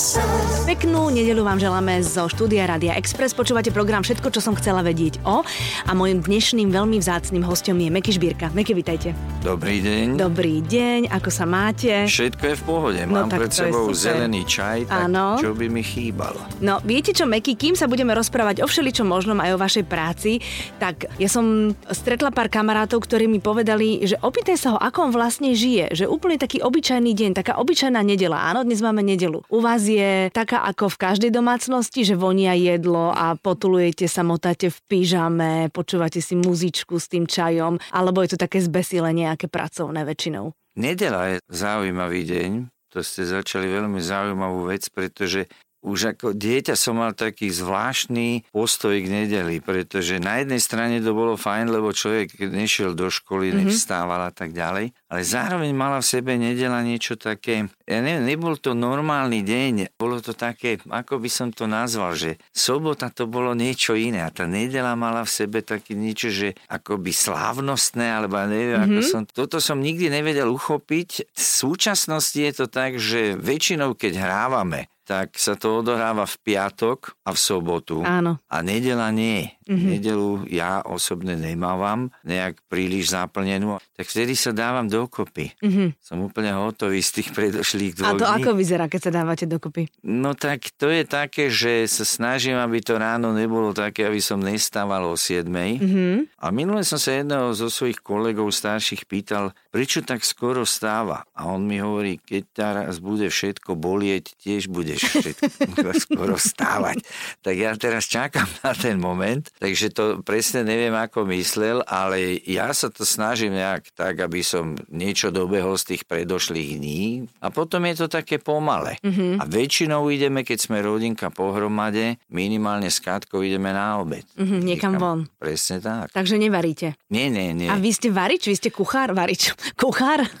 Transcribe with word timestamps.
sun. 0.00 0.29
Peknú 0.70 1.10
nedelu 1.10 1.42
vám 1.42 1.58
želáme 1.58 1.98
zo 1.98 2.30
štúdia 2.30 2.62
Radia 2.62 2.94
Express. 2.94 3.34
Počúvate 3.34 3.74
program 3.74 4.06
Všetko, 4.06 4.30
čo 4.30 4.38
som 4.38 4.54
chcela 4.54 4.86
vedieť 4.86 5.18
o. 5.26 5.42
A 5.82 5.90
môjim 5.98 6.22
dnešným 6.22 6.70
veľmi 6.70 7.02
vzácným 7.02 7.42
hostom 7.42 7.74
je 7.74 7.90
Meky 7.90 8.14
Šbírka. 8.14 8.54
Meky, 8.54 8.78
vitajte. 8.78 9.10
Dobrý 9.42 9.82
deň. 9.82 10.14
Dobrý 10.14 10.62
deň, 10.62 11.10
ako 11.10 11.26
sa 11.26 11.42
máte? 11.42 12.06
Všetko 12.06 12.44
je 12.46 12.54
v 12.54 12.62
pohode. 12.62 13.02
No, 13.02 13.26
Mám 13.26 13.34
tak 13.34 13.42
pred 13.42 13.50
sebou 13.50 13.90
zelený 13.90 14.46
čaj, 14.46 14.86
tak 14.86 15.10
Áno. 15.10 15.42
čo 15.42 15.58
by 15.58 15.66
mi 15.66 15.82
chýbalo? 15.82 16.38
No, 16.62 16.78
viete 16.86 17.10
čo, 17.10 17.26
Meky, 17.26 17.58
kým 17.58 17.74
sa 17.74 17.90
budeme 17.90 18.14
rozprávať 18.14 18.62
o 18.62 18.70
všeličom 18.70 19.10
možnom 19.10 19.42
aj 19.42 19.50
o 19.50 19.58
vašej 19.58 19.84
práci, 19.90 20.38
tak 20.78 21.10
ja 21.18 21.26
som 21.26 21.74
stretla 21.90 22.30
pár 22.30 22.46
kamarátov, 22.46 23.02
ktorí 23.02 23.26
mi 23.26 23.42
povedali, 23.42 24.06
že 24.06 24.22
opýtaj 24.22 24.54
sa 24.54 24.68
ho, 24.76 24.78
ako 24.78 25.10
on 25.10 25.12
vlastne 25.18 25.50
žije, 25.50 25.98
že 25.98 26.04
úplne 26.06 26.38
taký 26.38 26.62
obyčajný 26.62 27.10
deň, 27.10 27.30
taká 27.34 27.58
obyčajná 27.58 27.98
nedela. 28.06 28.38
Áno, 28.54 28.62
dnes 28.62 28.78
máme 28.78 29.02
nedelu. 29.02 29.42
U 29.50 29.58
vás 29.58 29.82
je 29.82 30.30
taká 30.30 30.59
ako 30.68 30.92
v 30.92 31.00
každej 31.00 31.30
domácnosti, 31.32 32.04
že 32.04 32.18
vonia 32.18 32.52
jedlo 32.52 33.08
a 33.08 33.38
potulujete 33.40 34.04
sa, 34.04 34.20
motáte 34.20 34.68
v 34.68 34.78
pyžame, 34.84 35.72
počúvate 35.72 36.20
si 36.20 36.36
muzičku 36.36 37.00
s 37.00 37.08
tým 37.08 37.24
čajom, 37.24 37.80
alebo 37.94 38.20
je 38.20 38.36
to 38.36 38.38
také 38.42 38.60
zbesilenie, 38.60 39.30
nejaké 39.30 39.46
pracovné 39.46 40.02
väčšinou. 40.02 40.50
Nedela 40.74 41.36
je 41.36 41.36
zaujímavý 41.46 42.26
deň. 42.26 42.50
To 42.90 43.06
ste 43.06 43.22
začali 43.22 43.70
veľmi 43.70 44.02
zaujímavú 44.02 44.66
vec, 44.66 44.90
pretože 44.90 45.46
už 45.80 46.16
ako 46.16 46.36
dieťa 46.36 46.76
som 46.76 47.00
mal 47.00 47.16
taký 47.16 47.48
zvláštny 47.48 48.52
postoj 48.52 48.92
k 49.00 49.08
nedeli, 49.08 49.64
pretože 49.64 50.20
na 50.20 50.44
jednej 50.44 50.60
strane 50.60 51.00
to 51.00 51.16
bolo 51.16 51.40
fajn, 51.40 51.72
lebo 51.72 51.88
človek 51.96 52.36
nešiel 52.36 52.92
do 52.92 53.08
školy, 53.08 53.48
mm-hmm. 53.48 53.64
nevstával 53.64 54.28
a 54.28 54.32
tak 54.32 54.52
ďalej, 54.52 54.92
ale 55.08 55.20
zároveň 55.24 55.72
mala 55.72 56.04
v 56.04 56.10
sebe 56.12 56.36
nedela 56.36 56.84
niečo 56.84 57.16
také, 57.16 57.72
ja 57.90 57.98
neviem, 57.98 58.22
nebol 58.22 58.54
to 58.54 58.70
normálny 58.70 59.42
deň, 59.42 59.98
bolo 59.98 60.22
to 60.22 60.30
také, 60.30 60.78
ako 60.86 61.18
by 61.18 61.26
som 61.26 61.50
to 61.50 61.66
nazval, 61.66 62.14
že 62.14 62.38
sobota 62.54 63.10
to 63.10 63.26
bolo 63.26 63.50
niečo 63.50 63.98
iné 63.98 64.22
a 64.22 64.30
tá 64.30 64.46
nedela 64.46 64.94
mala 64.94 65.26
v 65.26 65.34
sebe 65.34 65.58
také 65.66 65.98
niečo, 65.98 66.30
že 66.30 66.54
akoby 66.70 67.10
slávnostné, 67.10 68.06
alebo 68.06 68.38
neviem, 68.46 68.78
mm-hmm. 68.78 68.94
ako 68.94 69.00
som, 69.02 69.22
toto 69.26 69.58
som 69.58 69.82
nikdy 69.82 70.06
nevedel 70.06 70.46
uchopiť. 70.46 71.34
V 71.34 71.42
súčasnosti 71.42 72.38
je 72.38 72.52
to 72.54 72.70
tak, 72.70 73.02
že 73.02 73.34
väčšinou, 73.34 73.98
keď 73.98 74.22
hrávame, 74.22 74.86
tak 75.10 75.34
sa 75.34 75.58
to 75.58 75.82
odohráva 75.82 76.22
v 76.22 76.36
piatok 76.46 77.18
a 77.26 77.34
v 77.34 77.38
sobotu. 77.42 78.06
Áno. 78.06 78.38
A 78.46 78.56
nedela 78.62 79.10
nie. 79.10 79.58
Mhm. 79.70 79.78
Mm-hmm. 79.78 79.90
Nedelu 79.94 80.30
ja 80.50 80.82
osobne 80.82 81.38
nemávam 81.38 82.10
nejak 82.26 82.58
príliš 82.66 83.14
zaplnenú. 83.14 83.78
Tak 83.94 84.10
vtedy 84.10 84.34
sa 84.34 84.50
dávam 84.50 84.90
dokopy. 84.90 85.54
Mhm. 85.62 85.94
Som 86.02 86.26
úplne 86.26 86.50
hotový 86.50 86.98
z 86.98 87.22
tých 87.22 87.28
predošlých 87.30 88.02
A 88.02 88.18
dvoch 88.18 88.18
to 88.18 88.26
dní. 88.26 88.34
ako 88.42 88.50
vyzerá, 88.58 88.90
keď 88.90 89.00
sa 89.06 89.12
dávate 89.14 89.46
dokopy? 89.46 89.86
No 90.02 90.34
tak 90.34 90.74
to 90.74 90.90
je 90.90 91.06
také, 91.06 91.54
že 91.54 91.86
sa 91.86 92.02
snažím, 92.02 92.58
aby 92.58 92.82
to 92.82 92.98
ráno 92.98 93.30
nebolo 93.30 93.70
také, 93.70 94.10
aby 94.10 94.18
som 94.18 94.42
nestával 94.42 95.06
o 95.06 95.14
7. 95.14 95.46
Mhm. 95.78 96.34
A 96.42 96.50
minule 96.50 96.82
som 96.82 96.98
sa 96.98 97.14
jedného 97.14 97.54
zo 97.54 97.70
svojich 97.70 98.02
kolegov 98.02 98.50
starších 98.50 99.06
pýtal, 99.06 99.54
prečo 99.70 100.02
tak 100.02 100.26
skoro 100.26 100.66
stáva? 100.66 101.22
A 101.32 101.46
on 101.46 101.64
mi 101.64 101.78
hovorí, 101.78 102.18
keď 102.18 102.42
teraz 102.50 102.98
bude 102.98 103.30
všetko 103.30 103.78
bolieť, 103.78 104.34
tiež 104.36 104.66
budeš 104.66 105.22
všetko 105.22 105.90
skoro 106.04 106.34
stávať. 106.36 107.06
Tak 107.40 107.54
ja 107.54 107.72
teraz 107.78 108.10
čakám 108.10 108.50
na 108.66 108.74
ten 108.74 108.98
moment, 108.98 109.46
takže 109.62 109.94
to 109.94 110.04
presne 110.26 110.66
neviem, 110.66 110.92
ako 110.92 111.24
myslel, 111.30 111.86
ale 111.86 112.42
ja 112.44 112.74
sa 112.74 112.90
to 112.90 113.06
snažím 113.06 113.56
nejak 113.56 113.94
tak, 113.94 114.18
aby 114.20 114.42
som 114.42 114.74
niečo 114.90 115.30
dobehol 115.30 115.78
z 115.78 115.96
tých 115.96 116.02
predošlých 116.04 116.70
dní 116.76 117.30
a 117.38 117.48
potom 117.54 117.86
je 117.86 118.04
to 118.04 118.06
také 118.10 118.42
pomale. 118.42 118.98
A 119.38 119.44
väčšinou 119.46 120.10
ideme, 120.10 120.42
keď 120.42 120.58
sme 120.58 120.82
rodinka 120.82 121.30
pohromade, 121.30 122.18
minimálne 122.26 122.90
s 122.90 122.98
Katkou 122.98 123.46
ideme 123.46 123.70
na 123.70 124.02
obed. 124.02 124.26
Mhm, 124.34 124.58
niekam 124.66 124.98
von. 124.98 125.30
Presne 125.38 125.78
tak. 125.78 126.10
Takže 126.10 126.36
nevaríte. 126.36 126.98
Nie, 127.08 127.30
nie, 127.30 127.54
nie. 127.54 127.70
A 127.70 127.78
vy 127.78 127.94
ste 127.94 128.10
varič? 128.10 128.50
Vy 128.50 128.56
ste 128.58 128.70
kuchár? 128.74 129.14
Varič. 129.14 129.54
Kuchár? 129.74 130.24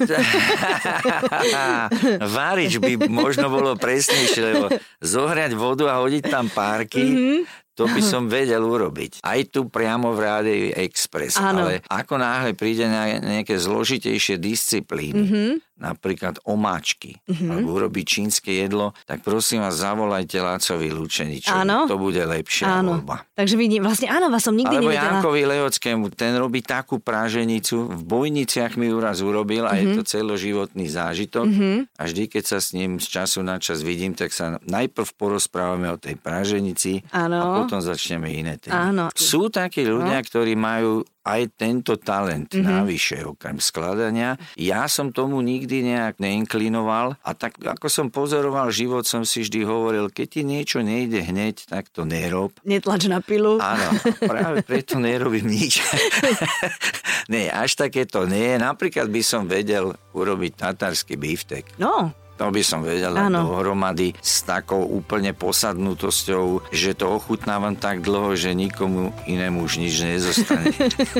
Várič 2.30 2.76
by 2.76 2.92
možno 3.06 3.48
bolo 3.48 3.74
presnejšie, 3.74 4.40
lebo 4.42 4.66
zohrať 4.98 5.52
vodu 5.52 5.88
a 5.88 6.00
hodiť 6.00 6.24
tam 6.26 6.46
párky, 6.46 7.02
Mhm. 7.02 7.36
to 7.72 7.84
by 7.86 8.00
som 8.00 8.26
vedel 8.26 8.60
urobiť. 8.60 9.20
Aj 9.20 9.40
tu 9.46 9.64
priamo 9.64 10.12
v 10.12 10.18
Rádiu 10.18 10.68
Express. 10.74 11.34
Áno. 11.34 11.64
Ale 11.64 11.80
ako 11.82 12.14
náhle 12.14 12.52
príde 12.52 12.84
na 12.84 13.08
nejaké 13.16 13.56
zložitejšie 13.56 14.36
disciplíny, 14.36 15.16
Mhm. 15.18 15.50
Napríklad 15.80 16.38
omáčky, 16.44 17.18
alebo 17.26 17.74
urobiť 17.74 18.04
čínske 18.06 18.52
jedlo, 18.54 18.92
tak 19.02 19.20
prosím 19.20 19.60
vás, 19.60 19.74
zavolajte 19.74 20.36
Lácovi 20.36 20.88
Lučeničovi. 20.88 21.56
Áno. 21.58 21.88
To 21.88 21.96
bude 21.96 22.20
lepšia 22.20 22.78
Áno. 22.78 23.00
voľba. 23.00 23.24
Takže 23.32 23.56
ne- 23.56 23.80
vlastne, 23.80 24.06
áno, 24.06 24.28
vás 24.28 24.40
som 24.40 24.52
nikdy 24.52 24.76
Alebo 24.76 24.88
nevidela. 24.88 25.08
Jankovi 25.18 25.42
Leockému, 25.42 26.04
ten 26.10 26.32
robí 26.34 26.60
takú 26.60 27.00
práženicu, 27.00 27.88
v 27.88 28.02
Bojniciach 28.02 28.76
mi 28.76 28.86
ju 28.86 28.98
raz 28.98 29.20
urobil 29.20 29.64
a 29.64 29.72
Mhm. 29.72 29.80
je 29.80 29.86
to 29.96 30.02
celoživotný 30.06 30.86
zážitok. 30.86 31.46
A 31.94 32.02
vždy, 32.02 32.28
keď 32.28 32.44
sa 32.46 32.58
s 32.58 32.70
ním 32.70 32.96
z 32.96 33.08
času 33.10 33.40
na 33.40 33.56
čas 33.56 33.80
vidím, 33.80 34.12
tak 34.12 34.30
sa 34.30 34.60
najprv 34.60 35.08
porozprávame 35.14 35.88
o 35.88 35.96
tej 35.96 36.14
práženici 36.14 37.00
Áno. 37.08 37.36
a 37.36 37.44
potom 37.58 37.80
začneme 37.80 38.28
iné 38.28 38.56
témy. 38.56 38.92
Áno. 38.92 39.04
Sú 39.12 39.48
takí 39.48 39.82
ľudia, 39.82 40.20
ktorí 40.20 40.52
majú 40.52 41.00
aj 41.22 41.52
tento 41.54 41.96
talent 41.96 42.48
Mhm. 42.50 42.60
mm-hmm. 42.60 42.76
navyše, 42.80 43.16
okrem 43.24 43.58
skladania. 43.58 44.34
Ja 44.56 44.88
som 44.88 45.12
tomu 45.12 45.38
nikdy 45.40 45.84
nejak 45.84 46.16
neinklinoval 46.16 47.20
a 47.20 47.30
tak 47.36 47.60
ako 47.60 47.86
som 47.86 48.06
pozoroval 48.08 48.72
život, 48.72 49.04
som 49.04 49.22
si 49.22 49.44
vždy 49.44 49.62
hovoril, 49.62 50.08
keď 50.08 50.26
ti 50.26 50.42
niečo 50.42 50.80
nejde 50.80 51.20
hneď, 51.20 51.68
tak 51.68 51.92
to 51.92 52.08
nerob. 52.08 52.56
Netlač 52.64 53.04
na 53.06 53.20
pilu. 53.20 53.60
Áno, 53.60 54.00
práve 54.20 54.64
preto 54.64 54.96
nerobím 54.96 55.46
nič. 55.46 55.84
nie, 57.32 57.46
až 57.48 57.76
také 57.76 58.08
to 58.08 58.24
nie. 58.24 58.56
Napríklad 58.56 59.08
by 59.08 59.22
som 59.22 59.46
vedel 59.46 59.94
urobiť 60.12 60.52
tatarský 60.56 61.14
biftek. 61.16 61.76
No, 61.76 62.10
To 62.40 62.48
by 62.48 62.64
som 62.64 62.80
vedel 62.80 63.12
dohromady 63.12 64.16
s 64.16 64.40
takou 64.48 64.80
úplne 64.80 65.36
posadnutosťou, 65.36 66.72
že 66.72 66.96
to 66.96 67.12
ochutnávam 67.12 67.76
tak 67.76 68.00
dlho, 68.00 68.32
že 68.32 68.56
nikomu 68.56 69.12
inému 69.28 69.68
už 69.68 69.76
nič 69.76 70.00
nezostane. 70.00 70.72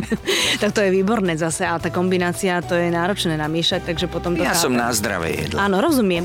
tak 0.64 0.70
to 0.72 0.80
je 0.80 0.88
výborné 0.88 1.36
zase, 1.36 1.68
ale 1.68 1.76
tá 1.84 1.92
kombinácia, 1.92 2.64
to 2.64 2.72
je 2.72 2.88
náročné 2.88 3.36
namiešať, 3.36 3.84
takže 3.84 4.08
potom 4.08 4.32
to 4.32 4.40
ja 4.40 4.56
som 4.56 4.72
chápem. 4.72 4.80
na 4.80 4.88
zdravé 4.96 5.28
jedlo. 5.44 5.60
Áno, 5.60 5.84
rozumiem. 5.84 6.24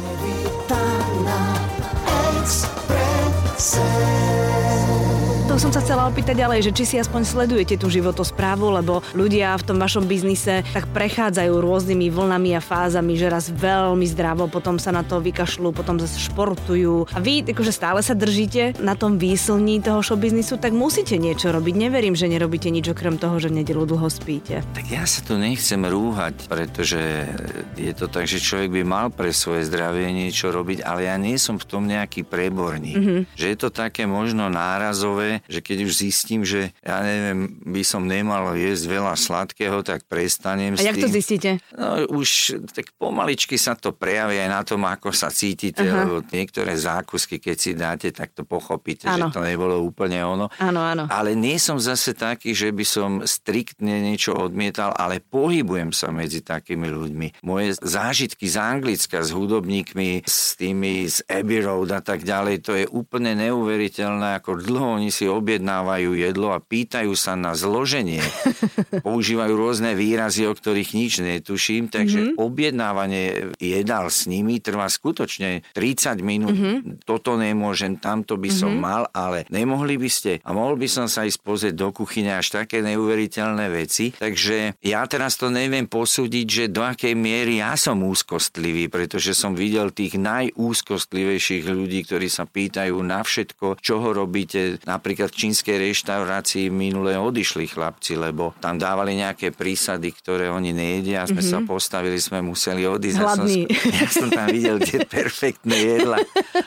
To 5.56 5.64
som 5.64 5.72
sa 5.72 5.80
chcela 5.80 6.12
opýtať 6.12 6.44
ďalej, 6.44 6.68
že 6.68 6.76
či 6.76 6.84
si 6.84 6.96
aspoň 7.00 7.24
sledujete 7.24 7.80
tú 7.80 7.88
životosprávu, 7.88 8.76
lebo 8.76 9.00
ľudia 9.16 9.56
v 9.56 9.64
tom 9.64 9.80
vašom 9.80 10.04
biznise 10.04 10.68
tak 10.76 10.84
prechádzajú 10.92 11.64
rôznymi 11.64 12.12
vlnami 12.12 12.60
a 12.60 12.60
fázami, 12.60 13.16
že 13.16 13.32
raz 13.32 13.48
veľmi 13.56 14.04
zdravo, 14.04 14.52
potom 14.52 14.76
sa 14.76 14.92
na 14.92 15.08
to 15.08 15.24
vykašľú, 15.24 15.72
potom 15.72 15.96
zase 15.96 16.20
športujú. 16.28 17.08
A 17.16 17.24
vy 17.24 17.48
akože 17.48 17.72
stále 17.72 18.04
sa 18.04 18.12
držíte 18.12 18.84
na 18.84 19.00
tom 19.00 19.16
výslní 19.16 19.80
toho 19.80 20.04
showbiznisu, 20.04 20.60
tak 20.60 20.76
musíte 20.76 21.16
niečo 21.16 21.56
robiť. 21.56 21.88
Neverím, 21.88 22.20
že 22.20 22.28
nerobíte 22.28 22.68
nič 22.68 22.92
okrem 22.92 23.16
toho, 23.16 23.40
že 23.40 23.48
v 23.48 23.64
nedelu 23.64 23.88
dlho 23.88 24.12
spíte. 24.12 24.60
Tak 24.76 24.92
ja 24.92 25.08
sa 25.08 25.24
tu 25.24 25.40
nechcem 25.40 25.80
rúhať, 25.80 26.52
pretože 26.52 27.32
je 27.80 27.96
to 27.96 28.12
tak, 28.12 28.28
že 28.28 28.44
človek 28.44 28.76
by 28.76 28.84
mal 28.84 29.08
pre 29.08 29.32
svoje 29.32 29.64
zdravie 29.72 30.12
niečo 30.12 30.52
robiť, 30.52 30.84
ale 30.84 31.08
ja 31.08 31.16
nie 31.16 31.40
som 31.40 31.56
v 31.56 31.64
tom 31.64 31.88
nejaký 31.88 32.28
preborník. 32.28 33.00
Mhm. 33.00 33.04
Mm-hmm. 33.08 33.40
Že 33.40 33.46
je 33.48 33.58
to 33.64 33.70
také 33.72 34.04
možno 34.04 34.52
nárazové, 34.52 35.44
že 35.50 35.59
keď 35.61 35.78
už 35.88 35.94
zistím, 35.94 36.41
že 36.45 36.73
ja 36.81 37.01
neviem, 37.01 37.57
by 37.63 37.83
som 37.85 38.06
nemal 38.06 38.53
jesť 38.57 38.85
veľa 38.89 39.13
sladkého, 39.17 39.81
tak 39.85 40.06
prestanem 40.06 40.78
A 40.78 40.81
jak 40.81 41.00
to 41.00 41.09
zistíte? 41.09 41.61
No 41.73 42.06
už 42.09 42.59
tak 42.72 42.91
pomaličky 42.95 43.56
sa 43.56 43.73
to 43.78 43.94
prejaví 43.94 44.38
aj 44.41 44.50
na 44.50 44.61
tom, 44.61 44.81
ako 44.85 45.11
sa 45.11 45.30
cítite, 45.30 45.83
Aha. 45.86 46.06
lebo 46.06 46.21
niektoré 46.25 46.75
zákusky, 46.77 47.42
keď 47.42 47.57
si 47.57 47.71
dáte, 47.74 48.09
tak 48.12 48.31
to 48.33 48.44
pochopíte, 48.47 49.09
Áno. 49.09 49.30
že 49.30 49.38
to 49.38 49.42
nebolo 49.44 49.81
úplne 49.81 50.21
ono. 50.21 50.47
Áno, 50.62 50.81
áno. 50.81 51.03
Ale 51.09 51.33
nie 51.38 51.57
som 51.57 51.77
zase 51.77 52.15
taký, 52.15 52.56
že 52.56 52.71
by 52.71 52.86
som 52.86 53.09
striktne 53.24 54.01
niečo 54.01 54.33
odmietal, 54.36 54.94
ale 54.95 55.21
pohybujem 55.21 55.91
sa 55.91 56.09
medzi 56.09 56.41
takými 56.41 56.88
ľuďmi. 56.89 57.27
Moje 57.45 57.77
zážitky 57.81 58.48
z 58.48 58.57
Anglicka, 58.57 59.21
s 59.21 59.30
hudobníkmi, 59.33 60.24
s 60.25 60.56
tými 60.57 61.07
z 61.09 61.21
Abbey 61.27 61.62
Road 61.62 61.91
a 61.91 62.01
tak 62.01 62.24
ďalej, 62.24 62.56
to 62.63 62.71
je 62.74 62.86
úplne 62.89 63.36
neuveriteľné, 63.38 64.39
ako 64.39 64.63
dlho 64.63 65.01
oni 65.01 65.09
si 65.12 65.27
objednávajú 65.42 66.16
jedlo 66.16 66.56
a 66.56 66.64
pýtajú 66.64 67.14
sa 67.14 67.36
na 67.36 67.54
zloženie. 67.54 68.24
Používajú 69.08 69.54
rôzne 69.56 69.94
výrazy, 69.94 70.48
o 70.48 70.54
ktorých 70.54 70.92
nič 70.96 71.14
netuším, 71.22 71.92
takže 71.92 72.20
mm-hmm. 72.20 72.38
objednávanie 72.40 73.24
jedál 73.60 74.08
s 74.08 74.26
nimi 74.26 74.64
trvá 74.64 74.88
skutočne 74.88 75.66
30 75.76 76.22
minút. 76.24 76.56
Mm-hmm. 76.56 77.04
Toto 77.04 77.36
nemôžem, 77.36 78.00
tamto 78.00 78.40
by 78.40 78.50
som 78.52 78.76
mm-hmm. 78.76 78.86
mal, 78.86 79.04
ale 79.12 79.44
nemohli 79.52 80.00
by 80.00 80.10
ste 80.10 80.32
a 80.42 80.50
mohol 80.52 80.80
by 80.80 80.88
som 80.88 81.06
sa 81.12 81.28
ísť 81.28 81.40
pozrieť 81.42 81.76
do 81.76 81.90
kuchyne 81.92 82.36
až 82.36 82.56
také 82.62 82.80
neuveriteľné 82.86 83.66
veci. 83.72 84.16
Takže 84.16 84.80
ja 84.84 85.02
teraz 85.06 85.40
to 85.40 85.52
neviem 85.52 85.88
posúdiť, 85.90 86.46
že 86.46 86.64
do 86.72 86.84
akej 86.84 87.14
miery 87.18 87.60
ja 87.60 87.74
som 87.80 88.04
úzkostlivý, 88.04 88.88
pretože 88.92 89.34
som 89.34 89.58
videl 89.58 89.92
tých 89.92 90.18
najúzkostlivejších 90.20 91.66
ľudí, 91.66 92.06
ktorí 92.06 92.28
sa 92.28 92.46
pýtajú 92.46 92.96
na 93.02 93.26
všetko, 93.26 93.80
čo 93.82 94.04
ho 94.04 94.10
robíte. 94.12 94.78
Napríklad 94.84 95.25
v 95.25 95.33
čínskej 95.33 95.77
reštaurácii 95.92 96.69
minule 96.69 97.18
odišli 97.18 97.69
chlapci, 97.69 98.18
lebo 98.18 98.54
tam 98.62 98.77
dávali 98.77 99.18
nejaké 99.18 99.51
prísady, 99.56 100.13
ktoré 100.13 100.50
oni 100.50 100.72
nejedia 100.72 101.25
sme 101.25 101.42
mm-hmm. 101.42 101.66
sa 101.66 101.68
postavili, 101.68 102.18
sme 102.22 102.42
museli 102.42 102.86
odísť. 102.86 103.18
Ja 103.18 103.33
som, 103.33 103.48
ja 104.01 104.07
som 104.10 104.27
tam 104.30 104.48
videl 104.51 104.77
tie 104.81 105.01
perfektné 105.06 105.75
jedla. 105.75 106.22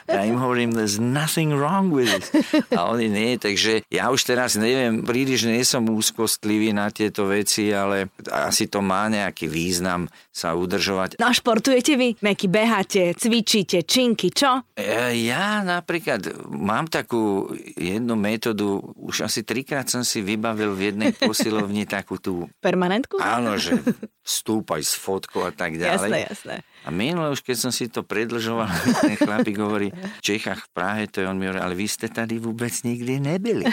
Ja 0.08 0.24
im 0.24 0.40
hovorím, 0.40 0.74
there's 0.74 0.98
nothing 0.98 1.54
wrong 1.54 1.92
with 1.92 2.10
it. 2.10 2.24
A 2.74 2.90
oni 2.90 3.12
nie, 3.12 3.36
takže 3.36 3.84
ja 3.92 4.08
už 4.10 4.24
teraz 4.24 4.56
neviem, 4.56 5.04
príliš 5.04 5.46
nie 5.46 5.62
som 5.62 5.86
úzkostlivý 5.86 6.72
na 6.72 6.88
tieto 6.90 7.28
veci, 7.28 7.70
ale 7.70 8.10
asi 8.30 8.66
to 8.66 8.80
má 8.80 9.06
nejaký 9.06 9.46
význam 9.46 10.08
sa 10.32 10.54
udržovať. 10.54 11.18
No 11.18 11.28
a 11.28 11.32
športujete 11.34 11.98
vy? 11.98 12.14
Meky, 12.22 12.46
beháte, 12.46 13.12
cvičíte, 13.18 13.82
činky, 13.82 14.30
čo? 14.30 14.62
E, 14.78 15.18
ja 15.26 15.66
napríklad 15.66 16.46
mám 16.46 16.86
takú 16.86 17.50
jednu 17.74 18.14
metódu, 18.14 18.47
už 18.94 19.26
asi 19.26 19.42
trikrát 19.42 19.88
som 19.88 20.06
si 20.06 20.22
vybavil 20.22 20.72
v 20.76 20.92
jednej 20.92 21.10
posilovni 21.16 21.84
takú 21.88 22.20
tú... 22.20 22.46
Permanentku? 22.62 23.18
Áno, 23.18 23.58
že 23.58 23.80
stúpaj 24.22 24.84
s 24.84 24.94
fotkou 24.94 25.48
a 25.48 25.52
tak 25.52 25.80
ďalej. 25.80 26.08
Jasné, 26.08 26.18
jasné. 26.28 26.54
A 26.88 26.90
minule 26.90 27.28
už 27.36 27.44
keď 27.44 27.68
som 27.68 27.68
si 27.68 27.92
to 27.92 28.00
predlžoval, 28.00 28.64
ten 29.04 29.20
chlapík 29.20 29.60
hovorí, 29.60 29.92
v 29.92 30.22
Čechách, 30.24 30.64
v 30.64 30.70
Prahe, 30.72 31.04
to 31.04 31.20
je 31.20 31.28
on 31.28 31.36
mi 31.36 31.44
hovorí, 31.44 31.60
ale 31.60 31.76
vy 31.76 31.84
ste 31.84 32.08
tady 32.08 32.40
vôbec 32.40 32.72
nikdy 32.80 33.20
nebyli. 33.20 33.68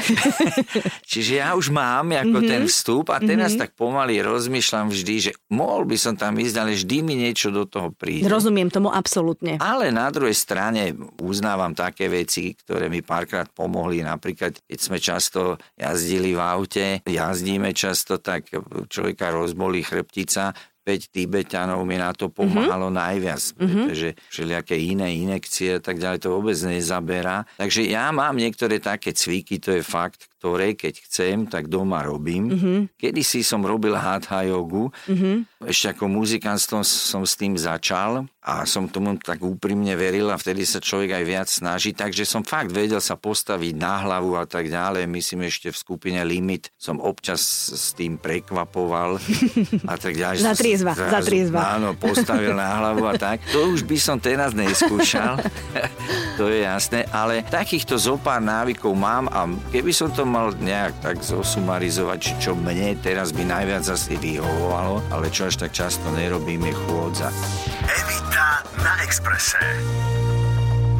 Čiže 1.11 1.39
ja 1.39 1.55
už 1.55 1.71
mám 1.71 2.11
ako 2.11 2.43
mm-hmm. 2.43 2.51
ten 2.51 2.61
vstup 2.67 3.15
a 3.15 3.23
teraz 3.23 3.55
mm-hmm. 3.55 3.61
tak 3.63 3.79
pomaly 3.79 4.19
rozmýšľam 4.19 4.91
vždy, 4.91 5.15
že 5.23 5.31
mohol 5.47 5.87
by 5.87 5.95
som 5.95 6.19
tam 6.19 6.35
ísť, 6.35 6.55
ale 6.59 6.75
vždy 6.75 6.97
mi 7.07 7.15
niečo 7.15 7.55
do 7.55 7.63
toho 7.63 7.95
príde. 7.95 8.27
Rozumiem 8.27 8.67
tomu 8.67 8.91
absolútne. 8.91 9.63
Ale 9.63 9.95
na 9.95 10.11
druhej 10.11 10.35
strane 10.35 10.91
uznávam 11.23 11.71
také 11.71 12.11
veci, 12.11 12.51
ktoré 12.51 12.91
mi 12.91 12.99
párkrát 12.99 13.47
pomohli. 13.47 14.03
Napríklad, 14.03 14.59
keď 14.67 14.79
sme 14.83 14.99
často 14.99 15.55
jazdili 15.79 16.35
v 16.35 16.41
aute, 16.43 16.85
jazdíme 17.07 17.71
často, 17.71 18.19
tak 18.19 18.51
človeka 18.91 19.31
rozbolí 19.31 19.87
chrbtica, 19.87 20.51
5 20.85 21.09
Tibetanov 21.09 21.81
mi 21.81 21.97
na 21.97 22.13
to 22.13 22.29
pomáhalo 22.29 22.93
mm-hmm. 22.93 23.01
najviac, 23.01 23.43
mhm. 23.57 23.89
pretože 23.89 24.09
všelijaké 24.29 24.75
iné 24.77 25.17
inekcie 25.17 25.77
a 25.77 25.81
tak 25.81 25.97
ďalej 25.97 26.21
to 26.21 26.29
vôbec 26.29 26.55
nezaberá. 26.61 27.49
Takže 27.57 27.89
ja 27.89 28.13
mám 28.13 28.37
niektoré 28.37 28.77
také 28.77 29.09
cviky, 29.17 29.57
to 29.57 29.73
je 29.73 29.81
fakt, 29.81 30.29
ktoré 30.45 30.77
keď 30.77 31.01
chcem, 31.09 31.49
tak 31.49 31.65
doma 31.65 32.05
robím. 32.05 32.53
Mm-hmm. 32.53 32.77
Kedy 33.01 33.21
si 33.25 33.41
som 33.41 33.65
robil 33.65 33.97
hatha 33.97 34.45
jogu, 34.45 34.93
mm-hmm. 35.09 35.65
ešte 35.65 35.97
ako 35.97 36.05
muzikant 36.05 36.61
som, 36.61 36.85
som 36.85 37.25
s 37.25 37.33
tým 37.33 37.57
začal 37.57 38.29
a 38.45 38.61
som 38.69 38.85
tomu 38.85 39.17
tak 39.17 39.41
úprimne 39.41 39.97
veril 39.97 40.29
a 40.29 40.37
vtedy 40.37 40.69
sa 40.69 40.77
človek 40.77 41.17
aj 41.17 41.23
viac 41.25 41.49
snaží, 41.49 41.97
takže 41.97 42.29
som 42.29 42.45
fakt 42.45 42.69
vedel 42.69 43.01
sa 43.01 43.17
postaviť 43.17 43.73
na 43.73 44.05
hlavu 44.05 44.37
a 44.37 44.45
tak 44.45 44.69
ďalej. 44.69 45.09
Myslím 45.09 45.49
ešte 45.49 45.73
v 45.73 45.81
skupine 45.81 46.21
Limit 46.21 46.69
som 46.77 47.01
občas 47.01 47.41
s 47.73 47.97
tým 47.97 48.21
prekvapoval 48.21 49.17
a 49.91 49.95
tak 49.97 50.13
ďalej. 50.13 50.45
za 50.45 50.53
triezva, 50.53 50.93
za 50.93 51.21
triezva. 51.25 51.73
Áno, 51.73 51.97
postavil 51.97 52.53
na 52.53 52.69
hlavu 52.77 53.09
a 53.09 53.17
tak. 53.17 53.41
To 53.49 53.73
už 53.73 53.81
by 53.89 53.97
som 53.97 54.21
teraz 54.21 54.53
neskúšal, 54.53 55.41
to 56.37 56.45
je 56.45 56.69
jasné, 56.69 57.09
ale 57.09 57.41
takýchto 57.49 57.97
zopár 57.97 58.37
návykov 58.45 58.93
mám 58.93 59.25
a 59.33 59.49
keby 59.73 59.89
som 59.89 60.13
to 60.13 60.21
mal 60.35 60.51
nejak 60.59 60.99
tak 60.99 61.23
zosumarizovať, 61.23 62.43
čo 62.43 62.51
mne 62.59 62.99
teraz 62.99 63.31
by 63.31 63.47
najviac 63.47 63.87
asi 63.87 64.19
vyhovovalo, 64.19 64.99
ale 65.07 65.31
čo 65.31 65.47
až 65.47 65.63
tak 65.63 65.71
často 65.71 66.03
nerobím 66.11 66.67
je 66.67 66.75
chôdza. 66.75 67.31
Evita 67.87 68.67
na 68.83 68.99
Exprese. 69.07 69.63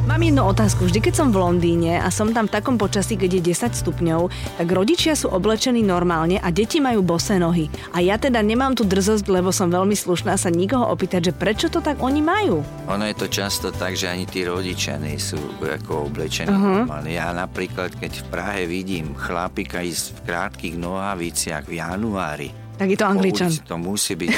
Mám 0.06 0.22
jednu 0.22 0.46
otázku. 0.46 0.86
Vždy, 0.86 1.02
keď 1.02 1.14
som 1.18 1.28
v 1.34 1.42
Londýne 1.42 1.98
a 1.98 2.14
som 2.14 2.30
tam 2.30 2.46
v 2.46 2.54
takom 2.54 2.78
počasí, 2.78 3.18
keď 3.18 3.42
je 3.42 3.58
10 3.58 3.74
stupňov, 3.74 4.30
tak 4.54 4.70
rodičia 4.70 5.18
sú 5.18 5.26
oblečení 5.34 5.82
normálne 5.82 6.38
a 6.38 6.54
deti 6.54 6.78
majú 6.78 7.02
bosé 7.02 7.42
nohy. 7.42 7.66
A 7.90 7.98
ja 7.98 8.14
teda 8.14 8.38
nemám 8.38 8.78
tu 8.78 8.86
drzosť, 8.86 9.26
lebo 9.26 9.50
som 9.50 9.66
veľmi 9.66 9.98
slušná 9.98 10.38
sa 10.38 10.46
nikoho 10.46 10.86
opýtať, 10.94 11.28
že 11.28 11.32
prečo 11.34 11.66
to 11.66 11.82
tak 11.82 11.98
oni 11.98 12.22
majú. 12.22 12.62
Ono 12.86 13.02
je 13.02 13.18
to 13.18 13.26
často 13.26 13.74
tak, 13.74 13.98
že 13.98 14.06
ani 14.06 14.30
tí 14.30 14.46
rodičia 14.46 14.94
nie 14.94 15.18
sú 15.18 15.42
ako 15.58 16.06
oblečení 16.06 16.54
uh-huh. 16.54 16.86
normálne. 16.86 17.10
Ja 17.10 17.34
napríklad, 17.34 17.98
keď 17.98 18.22
v 18.22 18.24
Prahe 18.30 18.62
vidím 18.70 19.10
chlapika 19.18 19.82
ísť 19.82 20.22
v 20.22 20.30
krátkých 20.30 20.76
nohaviciach 20.78 21.66
v 21.66 21.82
januári, 21.82 22.54
tak 22.76 22.88
je 22.92 22.98
to 23.00 23.08
angličan. 23.08 23.50
To 23.66 23.80
musí 23.80 24.14
byť 24.14 24.32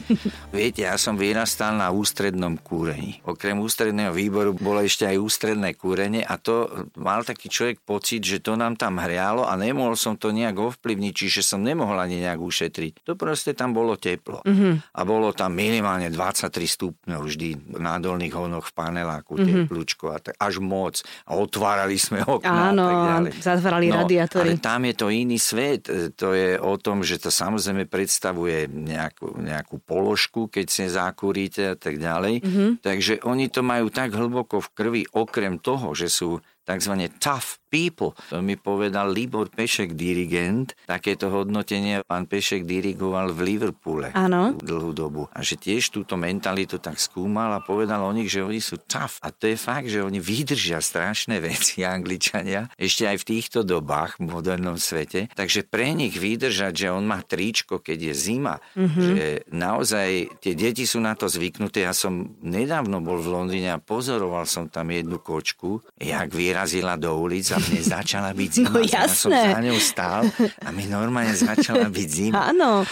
Viete, 0.56 0.86
ja 0.86 0.94
som 0.94 1.18
vyrastal 1.18 1.74
na 1.74 1.90
ústrednom 1.90 2.54
kúrení. 2.58 3.18
Okrem 3.26 3.58
ústredného 3.58 4.14
výboru 4.14 4.54
bolo 4.54 4.82
ešte 4.82 5.06
aj 5.06 5.16
ústredné 5.18 5.74
kúrenie 5.74 6.22
a 6.22 6.38
to 6.38 6.70
mal 6.98 7.26
taký 7.26 7.50
človek 7.50 7.82
pocit, 7.82 8.22
že 8.22 8.38
to 8.38 8.54
nám 8.54 8.78
tam 8.78 8.98
hrialo 8.98 9.46
a 9.46 9.58
nemohol 9.58 9.98
som 9.98 10.14
to 10.14 10.30
nejak 10.30 10.54
ovplyvniť, 10.54 11.12
čiže 11.12 11.40
som 11.42 11.60
nemohol 11.62 11.98
ani 11.98 12.22
nejak 12.22 12.38
ušetriť. 12.38 13.06
To 13.06 13.18
proste 13.18 13.54
tam 13.58 13.74
bolo 13.74 13.98
teplo. 13.98 14.42
Mm-hmm. 14.46 14.94
A 14.94 15.00
bolo 15.02 15.34
tam 15.34 15.54
minimálne 15.54 16.08
23 16.08 16.46
stupňov 16.50 17.20
vždy 17.26 17.48
na 17.78 17.98
dolných 17.98 18.34
honoch 18.34 18.70
v 18.70 18.72
paneláku, 18.74 19.34
mm-hmm. 19.38 19.66
teplúčko 19.66 20.14
a 20.14 20.18
tak, 20.22 20.34
až 20.38 20.62
moc. 20.62 21.02
A 21.26 21.36
otvárali 21.36 21.98
sme 21.98 22.22
okná 22.22 22.72
Áno, 22.72 22.86
a 22.86 22.90
tak 22.90 23.00
ďalej. 23.00 23.30
zatvárali 23.42 23.86
no, 23.90 23.96
radiátory. 24.04 24.48
Ale 24.54 24.62
tam 24.62 24.80
je 24.86 24.94
to 24.94 25.06
iný 25.10 25.38
svet. 25.38 25.82
To 26.16 26.32
je 26.32 26.56
o 26.60 26.74
tom, 26.80 27.02
že 27.02 27.20
to 27.20 27.28
samozrejme 27.32 27.79
samozrejme 27.80 27.88
predstavuje 27.88 28.58
nejakú, 28.68 29.40
nejakú 29.40 29.76
položku, 29.80 30.48
keď 30.48 30.66
si 30.68 30.84
zakúrite 30.88 31.72
a 31.72 31.76
tak 31.76 31.96
ďalej. 31.96 32.44
Mm-hmm. 32.44 32.70
Takže 32.84 33.14
oni 33.24 33.46
to 33.48 33.60
majú 33.64 33.88
tak 33.88 34.12
hlboko 34.12 34.60
v 34.60 34.68
krvi, 34.74 35.02
okrem 35.12 35.56
toho, 35.60 35.96
že 35.96 36.12
sú 36.12 36.40
tzv. 36.68 36.94
tough 37.20 37.59
people. 37.70 38.12
To 38.34 38.42
mi 38.42 38.58
povedal 38.58 39.14
Libor 39.14 39.46
Pešek, 39.48 39.94
dirigent. 39.94 40.74
Takéto 40.84 41.30
hodnotenie 41.30 42.02
pán 42.02 42.26
Pešek 42.26 42.66
dirigoval 42.66 43.30
v 43.30 43.54
Liverpoole 43.54 44.10
Áno. 44.12 44.58
dlhú 44.58 44.90
dobu. 44.90 45.30
A 45.30 45.46
že 45.46 45.54
tiež 45.54 45.94
túto 45.94 46.18
mentalitu 46.18 46.82
tak 46.82 46.98
skúmal 46.98 47.54
a 47.54 47.62
povedal 47.62 48.02
o 48.02 48.10
nich, 48.10 48.26
že 48.26 48.42
oni 48.42 48.58
sú 48.58 48.82
tough. 48.82 49.22
A 49.22 49.30
to 49.30 49.46
je 49.46 49.54
fakt, 49.54 49.86
že 49.86 50.02
oni 50.02 50.18
vydržia 50.18 50.82
strašné 50.82 51.38
veci, 51.46 51.86
Angličania, 51.86 52.66
ešte 52.74 53.06
aj 53.06 53.22
v 53.22 53.28
týchto 53.38 53.62
dobách 53.62 54.18
v 54.18 54.26
modernom 54.26 54.74
svete. 54.74 55.30
Takže 55.30 55.70
pre 55.70 55.94
nich 55.94 56.18
vydržať, 56.18 56.74
že 56.74 56.88
on 56.90 57.06
má 57.06 57.22
tričko, 57.22 57.78
keď 57.78 58.10
je 58.10 58.14
zima, 58.18 58.58
mm-hmm. 58.74 59.04
že 59.06 59.16
naozaj 59.54 60.40
tie 60.42 60.58
deti 60.58 60.82
sú 60.82 60.98
na 60.98 61.14
to 61.14 61.30
zvyknuté. 61.30 61.86
Ja 61.86 61.94
som 61.94 62.34
nedávno 62.42 62.98
bol 62.98 63.22
v 63.22 63.30
Londýne 63.30 63.76
a 63.76 63.78
pozoroval 63.78 64.48
som 64.48 64.66
tam 64.66 64.90
jednu 64.90 65.22
kočku, 65.22 65.84
jak 66.00 66.32
vyrazila 66.34 66.98
do 66.98 67.14
ulic 67.20 67.46
a 67.54 67.59
mne 67.68 67.80
začala 67.84 68.30
byť 68.32 68.50
zima. 68.50 68.70
No 68.72 68.80
jasné. 68.80 68.96
Ja 68.96 69.08
som 69.08 69.30
za 69.32 69.60
ňou 69.60 69.78
stál 69.78 70.20
a 70.64 70.68
mi 70.72 70.84
normálne 70.88 71.36
začala 71.36 71.86
byť 71.92 72.08
zima. 72.08 72.50
Áno. 72.50 72.88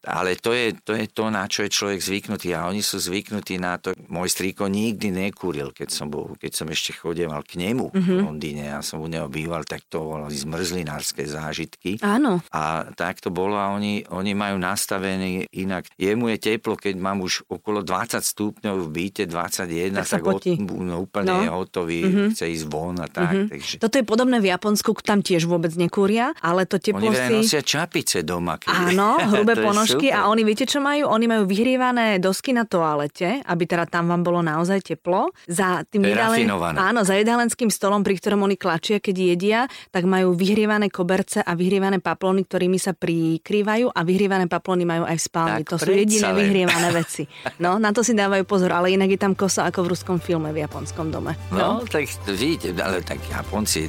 Ale 0.00 0.32
to 0.40 0.56
je, 0.56 0.72
to 0.80 0.96
je 0.96 1.04
to, 1.12 1.28
na 1.28 1.44
čo 1.44 1.68
je 1.68 1.70
človek 1.70 2.00
zvyknutý 2.00 2.56
a 2.56 2.64
oni 2.72 2.80
sú 2.80 2.96
zvyknutí 2.96 3.60
na 3.60 3.76
to. 3.76 3.92
Môj 4.08 4.32
strýko 4.32 4.72
nikdy 4.72 5.12
nekúril, 5.12 5.76
keď 5.76 5.92
som, 5.92 6.08
bol, 6.08 6.32
keď 6.40 6.52
som 6.56 6.66
ešte 6.72 6.96
chodieval 6.96 7.44
k 7.44 7.60
nemu 7.60 7.92
mm-hmm. 7.92 8.00
v 8.00 8.16
mhm. 8.16 8.24
Londýne. 8.24 8.62
Ja 8.72 8.80
som 8.80 9.04
u 9.04 9.08
neho 9.12 9.28
býval, 9.28 9.68
tak 9.68 9.84
to 9.92 10.00
boli 10.00 10.32
zmrzlinárske 10.32 11.28
zážitky. 11.28 12.00
Áno. 12.00 12.40
A 12.48 12.88
tak 12.96 13.20
to 13.20 13.28
bolo 13.28 13.60
a 13.60 13.76
oni, 13.76 14.08
oni 14.08 14.32
majú 14.32 14.56
nastavený 14.56 15.52
inak. 15.52 15.84
Jemu 16.00 16.32
je 16.32 16.38
teplo, 16.40 16.80
keď 16.80 16.96
mám 16.96 17.20
už 17.20 17.44
okolo 17.52 17.84
20 17.84 18.24
stupňov 18.24 18.76
v 18.80 18.88
byte, 18.88 19.28
21, 19.28 20.00
tak, 20.00 20.08
tak 20.08 20.22
od, 20.24 20.40
no, 20.80 21.04
úplne 21.04 21.28
no. 21.28 21.40
je 21.44 21.48
hotový, 21.52 22.00
mm-hmm. 22.08 22.28
chce 22.32 22.44
ísť 22.48 22.64
von 22.72 22.96
a 23.04 23.08
tak. 23.08 23.36
Mm-hmm. 23.36 23.48
Takže... 23.52 23.74
Toto 23.84 23.96
je 24.00 24.04
podobné 24.08 24.40
v 24.40 24.48
Japonsku, 24.48 24.96
tam 25.04 25.20
tiež 25.20 25.44
vôbec 25.44 25.76
nekúria, 25.76 26.32
ale 26.40 26.64
to 26.64 26.80
teplo 26.80 27.04
Oni 27.04 27.12
si... 27.12 27.34
nosia 27.44 27.60
čapice 27.60 28.24
doma. 28.24 28.56
Keď... 28.56 28.96
Áno, 28.96 29.20
hrubé 29.36 29.60
ponožky 29.66 29.89
ponožky 29.90 30.08
a 30.10 30.30
oni 30.30 30.42
viete, 30.42 30.64
čo 30.64 30.78
majú? 30.78 31.10
Oni 31.10 31.26
majú 31.26 31.42
vyhrievané 31.44 32.22
dosky 32.22 32.54
na 32.54 32.62
toalete, 32.62 33.42
aby 33.42 33.64
teda 33.66 33.86
tam 33.86 34.06
vám 34.06 34.22
bolo 34.22 34.40
naozaj 34.40 34.82
teplo. 34.84 35.34
Za 35.46 35.82
tým 35.86 36.06
jedalen-. 36.06 36.46
Áno, 36.76 37.02
za 37.02 37.18
jedálenským 37.18 37.68
stolom, 37.68 38.06
pri 38.06 38.16
ktorom 38.16 38.42
oni 38.42 38.54
klačia, 38.54 39.02
keď 39.02 39.16
jedia, 39.16 39.60
tak 39.90 40.06
majú 40.06 40.32
vyhrievané 40.32 40.88
koberce 40.88 41.42
a 41.42 41.52
vyhrievané 41.54 41.98
paplony, 41.98 42.46
ktorými 42.46 42.78
sa 42.78 42.94
prikrývajú 42.94 43.90
a 43.90 44.00
vyhrievané 44.02 44.46
paplony 44.46 44.86
majú 44.86 45.04
aj 45.06 45.16
v 45.16 45.22
spálni. 45.22 45.62
Tak 45.62 45.70
to 45.70 45.76
sú 45.82 45.90
jediné 45.92 46.30
vyhrievané 46.32 46.88
veci. 47.00 47.24
No, 47.58 47.76
na 47.76 47.90
to 47.90 48.00
si 48.00 48.14
dávajú 48.14 48.44
pozor, 48.46 48.70
ale 48.72 48.94
inak 48.94 49.10
je 49.10 49.20
tam 49.20 49.32
kosa 49.34 49.66
ako 49.66 49.86
v 49.86 49.88
ruskom 49.96 50.16
filme 50.20 50.50
v 50.50 50.62
japonskom 50.64 51.10
dome. 51.10 51.34
No, 51.50 51.82
tak 51.84 52.06
to 52.24 52.32
vidíte, 52.32 52.72
ale 52.80 53.02
tak 53.02 53.18
Japonci, 53.26 53.88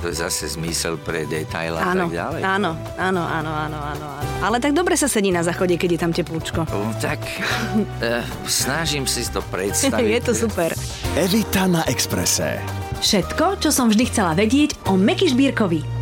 to 0.00 0.10
je 0.10 0.16
zase 0.16 0.54
zmysel 0.54 0.96
pre 1.00 1.24
detail 1.26 1.76
a 1.76 1.92
Áno, 1.92 2.06
tak 2.08 2.16
ďalej. 2.16 2.40
áno, 2.42 2.70
áno, 2.96 3.22
áno, 3.22 3.50
áno, 3.52 3.78
áno, 3.78 4.06
áno. 4.06 4.30
Ale 4.40 4.56
tak 4.58 4.72
dobre 4.72 4.94
sa 4.96 5.06
sedí 5.06 5.30
na 5.30 5.39
záchode, 5.44 5.76
keď 5.76 5.90
je 5.96 6.00
tam 6.00 6.12
teplúčko. 6.12 6.64
Tak 7.00 7.20
eh, 8.00 8.24
snažím 8.46 9.04
si 9.04 9.24
to 9.28 9.44
predstaviť. 9.48 10.08
je 10.16 10.20
to 10.24 10.32
super. 10.32 10.70
Evita 11.16 11.68
na 11.68 11.82
Exprese. 11.90 12.60
Všetko, 13.00 13.64
čo 13.64 13.70
som 13.72 13.88
vždy 13.88 14.04
chcela 14.12 14.36
vedieť 14.36 14.76
o 14.92 14.96
Meky 14.96 15.32
Žbírkovi. 15.32 15.99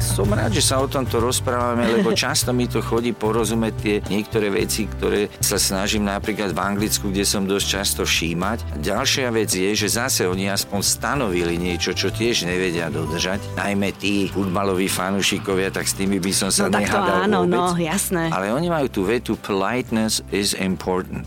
Som 0.00 0.32
rád, 0.32 0.56
že 0.56 0.64
sa 0.64 0.80
o 0.80 0.88
tomto 0.88 1.20
rozprávame, 1.20 1.84
lebo 1.86 2.10
často 2.18 2.50
mi 2.50 2.64
to 2.64 2.80
chodí 2.80 3.12
porozumieť 3.12 3.74
tie 3.76 3.94
niektoré 4.08 4.48
veci, 4.48 4.88
ktoré 4.88 5.28
sa 5.38 5.60
snažím 5.60 6.08
napríklad 6.08 6.52
v 6.52 6.58
Anglicku, 6.58 7.12
kde 7.12 7.22
som 7.22 7.44
dosť 7.44 7.66
často 7.66 8.00
všímať. 8.02 8.80
Ďalšia 8.80 9.28
vec 9.30 9.52
je, 9.52 9.70
že 9.72 9.88
zase 9.88 10.24
oni 10.24 10.48
aspoň 10.48 10.80
stanovili 10.82 11.54
niečo, 11.56 11.92
čo 11.92 12.08
tiež 12.08 12.44
nevedia 12.44 12.88
dodržať. 12.88 13.40
Najmä 13.54 13.92
tí 13.94 14.32
futbaloví 14.32 14.88
fanúšikovia, 14.88 15.68
tak 15.70 15.86
s 15.86 15.94
tými 15.94 16.18
by 16.18 16.32
som 16.32 16.48
sa 16.48 16.66
No 16.66 16.80
nehádal 16.80 17.28
áno, 17.28 17.38
vôbec. 17.44 17.58
no, 17.60 17.66
jasné. 17.76 18.32
Ale 18.32 18.50
oni 18.50 18.68
majú 18.68 18.88
tú 18.88 19.00
vetu 19.04 19.36
politeness 19.36 20.24
is 20.32 20.56
important. 20.56 21.24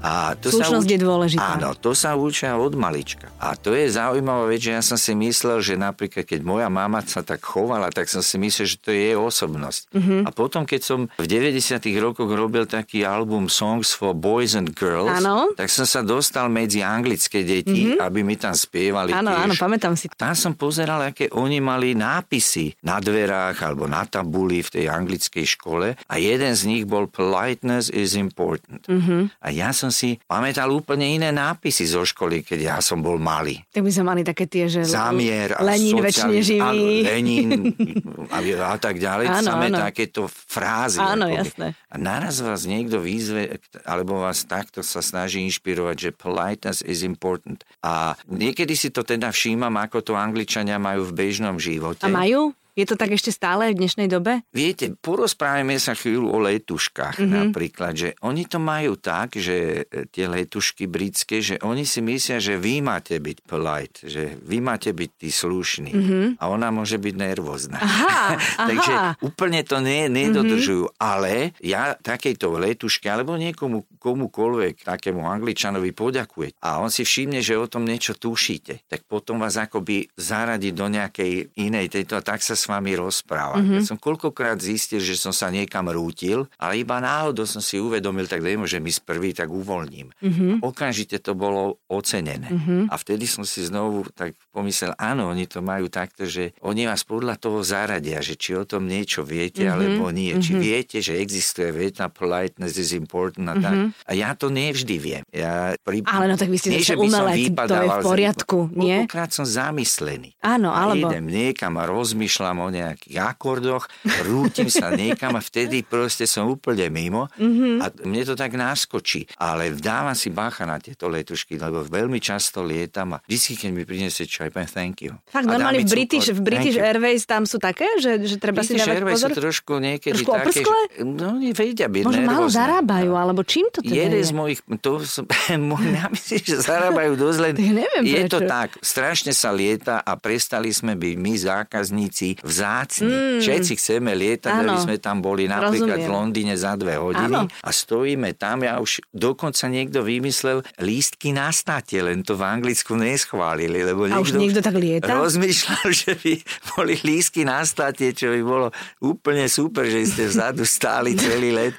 A 0.00 0.32
to. 0.38 0.54
Slušnosť 0.54 0.86
sa 0.86 0.94
je 0.94 1.00
dôležitá. 1.00 1.46
Áno, 1.58 1.74
to 1.74 1.92
sa 1.92 2.14
učia 2.14 2.54
od 2.56 2.72
malička. 2.74 3.28
A 3.42 3.52
to 3.58 3.74
je 3.74 3.90
zaujímavá 3.90 4.48
vec, 4.48 4.62
že 4.62 4.72
ja 4.72 4.82
som 4.82 4.96
si 4.96 5.12
myslel, 5.12 5.60
že 5.60 5.74
napríklad 5.76 6.24
keď 6.24 6.40
moja 6.40 6.68
mama 6.72 7.02
sa 7.04 7.20
tak 7.20 7.44
chovala, 7.44 7.92
tak 7.92 8.03
som 8.06 8.20
si 8.20 8.36
myslel, 8.36 8.66
že 8.66 8.76
to 8.76 8.90
je 8.90 9.00
jej 9.04 9.16
osobnosť. 9.16 9.82
Mhm. 9.92 10.16
A 10.24 10.30
potom, 10.30 10.62
keď 10.62 10.80
som 10.80 10.98
v 11.14 11.26
90 11.26 11.60
rokoch 11.98 12.26
robil 12.26 12.64
taký 12.64 13.02
album 13.02 13.46
Songs 13.46 13.90
for 13.90 14.12
Boys 14.12 14.52
and 14.52 14.72
Girls, 14.72 15.10
Áno. 15.10 15.52
tak 15.52 15.68
som 15.68 15.84
sa 15.84 16.00
dostal 16.00 16.48
medzi 16.48 16.80
anglické 16.80 17.42
deti, 17.42 17.94
aby 17.94 18.20
mi 18.20 18.34
tam 18.34 18.52
spievali 18.52 19.10
Áno, 19.10 19.30
áno, 19.30 19.54
pamätám 19.54 19.94
si. 19.94 20.08
Tam 20.10 20.32
som 20.32 20.54
pozeral, 20.54 21.00
aké 21.04 21.28
oni 21.30 21.58
mali 21.58 21.92
nápisy 21.94 22.74
na 22.82 22.98
dverách 22.98 23.60
alebo 23.60 23.84
na 23.84 24.04
tabuli 24.04 24.60
v 24.60 24.70
tej 24.70 24.84
anglickej 24.88 25.46
škole 25.46 25.94
a 25.94 26.14
jeden 26.16 26.52
z 26.52 26.62
nich 26.64 26.84
bol 26.84 27.06
Politeness 27.06 27.88
is 27.88 28.14
important. 28.14 28.84
Mm-hmm. 28.86 29.40
A 29.40 29.48
ja 29.48 29.70
som 29.70 29.88
si 29.88 30.16
pamätal 30.24 30.70
úplne 30.70 31.06
iné 31.06 31.30
nápisy 31.30 31.84
zo 31.84 32.02
školy, 32.02 32.42
keď 32.42 32.58
ja 32.60 32.76
som 32.80 33.00
bol 33.00 33.16
malý. 33.16 33.60
Tak 33.70 33.82
by 33.82 33.90
sme 33.90 34.04
mali 34.06 34.22
také 34.22 34.46
tie, 34.46 34.66
že 34.66 34.82
Zamier 34.82 35.56
a 35.56 35.62
Lenin 35.62 35.94
socializm- 35.94 36.06
väčšine 36.06 36.38
živý. 36.40 36.60
Áno, 36.64 37.06
Lenin 37.06 37.48
a, 38.30 38.38
a 38.74 38.76
tak 38.80 38.98
ďalej. 38.98 39.26
Áno, 39.30 39.46
Samé 39.46 39.66
áno. 39.70 39.78
takéto 39.84 40.26
frázy. 40.26 40.98
Áno, 40.98 41.30
akoby. 41.30 41.38
jasné. 41.38 41.66
A 41.90 41.96
naraz 42.00 42.42
vás 42.42 42.66
niekto 42.66 42.98
výzve, 42.98 43.60
alebo 43.86 44.22
vás 44.22 44.42
takto 44.48 44.82
sa 44.82 45.04
snaží 45.04 45.42
inšpirovať, 45.46 45.96
že 45.96 46.10
politeness 46.10 46.80
is 46.82 47.06
important. 47.06 47.62
A 47.84 48.18
niekedy 48.26 48.74
si 48.74 48.90
to 48.90 49.06
teda 49.06 49.30
všímam, 49.30 49.74
ako 49.78 50.02
to 50.02 50.12
Angličania 50.18 50.80
majú 50.80 51.06
v 51.06 51.12
bežnom 51.14 51.56
živote. 51.60 52.06
A 52.06 52.10
majú? 52.10 52.56
Je 52.74 52.82
to 52.82 52.98
tak 52.98 53.14
ešte 53.14 53.30
stále 53.30 53.70
v 53.70 53.78
dnešnej 53.78 54.10
dobe? 54.10 54.42
Viete, 54.50 54.90
porozprávame 54.98 55.78
sa 55.78 55.94
chvíľu 55.94 56.30
o 56.34 56.38
letuškách 56.42 57.16
Mhm. 57.18 57.22
mm-hmm. 57.22 57.42
napríklad, 57.46 57.92
že 57.94 58.08
oni 58.26 58.44
to 58.50 58.58
majú 58.58 58.98
tak, 58.98 59.38
že 59.38 59.86
e, 59.86 60.10
tie 60.10 60.26
letušky 60.26 60.90
britské, 60.90 61.38
že 61.38 61.56
oni 61.62 61.86
si 61.86 62.02
myslia, 62.02 62.42
že 62.42 62.58
vy 62.58 62.82
máte 62.82 63.14
byť 63.22 63.38
polite, 63.46 63.98
že 64.10 64.34
vy 64.42 64.58
máte 64.58 64.90
byť 64.90 65.10
tí 65.14 65.30
slušní 65.30 65.92
mm-hmm. 65.94 66.26
a 66.42 66.44
ona 66.50 66.74
môže 66.74 66.98
byť 66.98 67.14
nervózna. 67.14 67.78
Aha, 67.78 68.34
Takže 68.70 68.92
aha. 68.92 69.10
Úplne 69.22 69.62
to 69.62 69.78
ne, 69.78 70.10
nedodržujú, 70.10 70.90
mm-hmm. 70.90 71.00
ale 71.00 71.54
ja 71.62 71.94
takejto 71.94 72.58
letuške 72.58 73.06
alebo 73.06 73.38
niekomu 73.38 73.86
komukoľvek, 74.02 74.84
takému 74.84 75.22
angličanovi 75.24 75.94
poďakuje 75.94 76.58
a 76.60 76.82
on 76.82 76.90
si 76.90 77.06
všimne, 77.06 77.38
že 77.40 77.54
o 77.56 77.70
tom 77.70 77.86
niečo 77.86 78.18
tušíte, 78.18 78.84
tak 78.90 79.06
potom 79.06 79.40
vás 79.40 79.56
akoby 79.56 80.10
zaradí 80.18 80.74
do 80.74 80.90
nejakej 80.90 81.54
inej 81.56 81.88
tejto 81.88 82.18
a 82.18 82.22
tak 82.24 82.42
sa 82.44 82.52
s 82.64 82.66
vami 82.72 82.96
rozpráva. 82.96 83.60
Mm-hmm. 83.60 83.76
Ja 83.76 83.82
som 83.84 84.00
koľkokrát 84.00 84.56
zistil, 84.56 85.04
že 85.04 85.20
som 85.20 85.36
sa 85.36 85.52
niekam 85.52 85.92
rútil, 85.92 86.48
ale 86.56 86.80
iba 86.80 86.96
náhodou 86.96 87.44
som 87.44 87.60
si 87.60 87.76
uvedomil, 87.76 88.24
tak 88.24 88.40
nemôžem 88.40 88.80
ísť 88.80 89.04
prvý, 89.04 89.36
tak 89.36 89.52
uvoľním. 89.52 90.08
Mm-hmm. 90.16 90.64
Okamžite 90.64 91.20
to 91.20 91.36
bolo 91.36 91.76
ocenené. 91.92 92.48
Mm-hmm. 92.48 92.88
A 92.88 92.94
vtedy 92.96 93.28
som 93.28 93.44
si 93.44 93.68
znovu 93.68 94.08
tak 94.16 94.32
pomyslel, 94.48 94.96
áno, 94.96 95.28
oni 95.28 95.44
to 95.44 95.60
majú 95.60 95.92
takto, 95.92 96.24
že 96.24 96.56
oni 96.64 96.88
vás 96.88 97.04
podľa 97.04 97.36
toho 97.36 97.60
zaradia, 97.60 98.24
že 98.24 98.40
či 98.40 98.56
o 98.56 98.64
tom 98.64 98.88
niečo 98.88 99.20
viete, 99.20 99.68
mm-hmm. 99.68 99.76
alebo 99.76 100.08
nie. 100.08 100.32
Mm-hmm. 100.32 100.44
Či 100.48 100.52
viete, 100.56 100.98
že 101.04 101.20
existuje 101.20 101.68
veta 101.68 102.08
politeness 102.08 102.80
is 102.80 102.96
important 102.96 103.52
a 103.52 103.54
tak. 103.60 103.76
Mm-hmm. 103.76 104.08
A 104.08 104.10
ja 104.16 104.32
to 104.32 104.48
nevždy 104.48 104.96
viem. 104.96 105.22
Ja 105.28 105.76
pri... 105.84 106.00
Ale 106.08 106.32
no 106.32 106.40
tak 106.40 106.48
vy 106.48 106.56
ste 106.56 106.72
Nie, 106.72 106.80
že 106.80 106.96
by 106.96 107.08
som 107.12 107.28
to 107.68 107.76
je 107.76 107.88
v 107.90 107.98
poriadku, 108.00 108.58
nie? 108.72 109.04
Koľkokrát 109.04 109.30
som 109.34 109.44
zamyslený. 109.44 110.38
Áno, 110.40 110.70
alebo... 110.72 111.10
idem 111.10 111.26
niekam 111.26 111.76
a 111.76 111.84
rozmýšľam 111.84 112.53
o 112.56 112.68
nejakých 112.68 113.16
akordoch, 113.20 113.86
rútim 114.20 114.66
sa 114.66 114.90
niekam 114.90 115.32
a 115.32 115.40
vtedy 115.40 115.82
proste 115.82 116.24
som 116.24 116.46
úplne 116.46 116.88
mimo 116.88 117.26
Mhm. 117.34 117.68
a 117.78 117.86
mne 118.02 118.22
to 118.22 118.34
tak 118.34 118.52
naskočí. 118.52 119.26
Ale 119.36 119.72
dávam 119.72 120.12
si 120.12 120.28
bacha 120.28 120.62
na 120.62 120.76
tieto 120.76 121.06
letušky, 121.06 121.56
lebo 121.56 121.82
veľmi 121.82 122.18
často 122.18 122.60
lietam 122.60 123.14
a 123.14 123.22
vždy, 123.22 123.52
keď 123.56 123.70
mi 123.70 123.82
priniesie 123.82 124.24
čaj, 124.24 124.48
poviem 124.48 124.66
thank 124.66 125.00
you. 125.00 125.12
Fakt, 125.26 125.44
normálne 125.44 125.80
v 125.80 125.88
British, 125.88 126.28
v 126.28 126.40
British. 126.40 126.76
Airways 126.76 127.22
tam 127.22 127.44
sú 127.44 127.56
také, 127.56 127.86
že, 127.96 128.18
že 128.20 128.36
treba 128.36 128.60
si 128.60 128.72
British 128.72 128.82
dávať 128.82 128.96
Airways 128.96 129.14
pozor? 129.16 129.28
sú 129.28 129.38
trošku 129.40 129.72
niekedy 129.76 130.14
Trošku 130.16 130.32
také, 130.32 130.50
že, 130.54 130.64
no 131.00 131.26
oni 131.34 131.50
vedia 131.50 131.86
byť 131.86 132.04
Možno 132.04 132.22
málo 132.24 132.46
zarábajú, 132.46 133.12
alebo 133.12 133.40
čím 133.42 133.66
to 133.68 133.80
teda 133.80 133.94
Jeden 133.94 134.16
je? 134.16 134.24
z 134.24 134.32
mojich, 134.32 134.60
to 134.78 134.90
som, 135.00 135.24
ja 135.96 136.06
myslím, 136.08 136.40
že 136.40 136.56
zarábajú 136.60 137.12
dosť 137.14 137.38
len. 137.40 137.54
Neviem 137.80 138.02
je 138.04 138.22
to 138.26 138.38
prečo. 138.38 138.50
tak, 138.50 138.68
strašne 138.80 139.32
sa 139.32 139.50
lieta 139.50 139.98
a 139.98 140.12
prestali 140.14 140.68
sme 140.68 140.94
byť 140.94 141.14
my 141.16 141.32
zákazníci 141.34 142.43
vzácni. 142.44 143.08
Mm. 143.08 143.40
Všetci 143.40 143.72
chceme 143.74 144.12
lietať, 144.12 144.52
Áno. 144.52 144.68
aby 144.68 144.76
sme 144.78 144.96
tam 145.00 145.18
boli 145.18 145.48
napríklad 145.48 145.96
Rozumiem. 145.96 146.06
v 146.06 146.12
Londýne 146.12 146.54
za 146.54 146.76
dve 146.76 147.00
hodiny 147.00 147.32
Áno. 147.32 147.48
a 147.48 147.68
stojíme 147.72 148.36
tam. 148.36 148.60
Ja 148.62 148.78
už 148.78 149.00
dokonca 149.10 149.64
niekto 149.66 150.04
vymyslel 150.04 150.60
lístky 150.76 151.32
na 151.32 151.48
state, 151.48 151.96
len 151.98 152.20
to 152.20 152.36
v 152.36 152.44
Anglicku 152.44 152.94
neschválili, 152.94 153.80
lebo 153.80 154.04
A 154.06 154.20
už 154.20 154.36
niekto 154.36 154.60
tak 154.60 154.76
lieta? 154.76 155.08
rozmýšľal, 155.08 155.86
že 155.90 156.12
by 156.14 156.32
boli 156.76 156.94
lístky 157.00 157.42
na 157.42 157.64
state, 157.64 158.12
čo 158.12 158.28
by 158.28 158.40
bolo 158.44 158.68
úplne 159.00 159.48
super, 159.48 159.88
že 159.88 160.04
ste 160.04 160.24
vzadu 160.28 160.68
stáli 160.68 161.16
celý 161.16 161.50
let. 161.50 161.74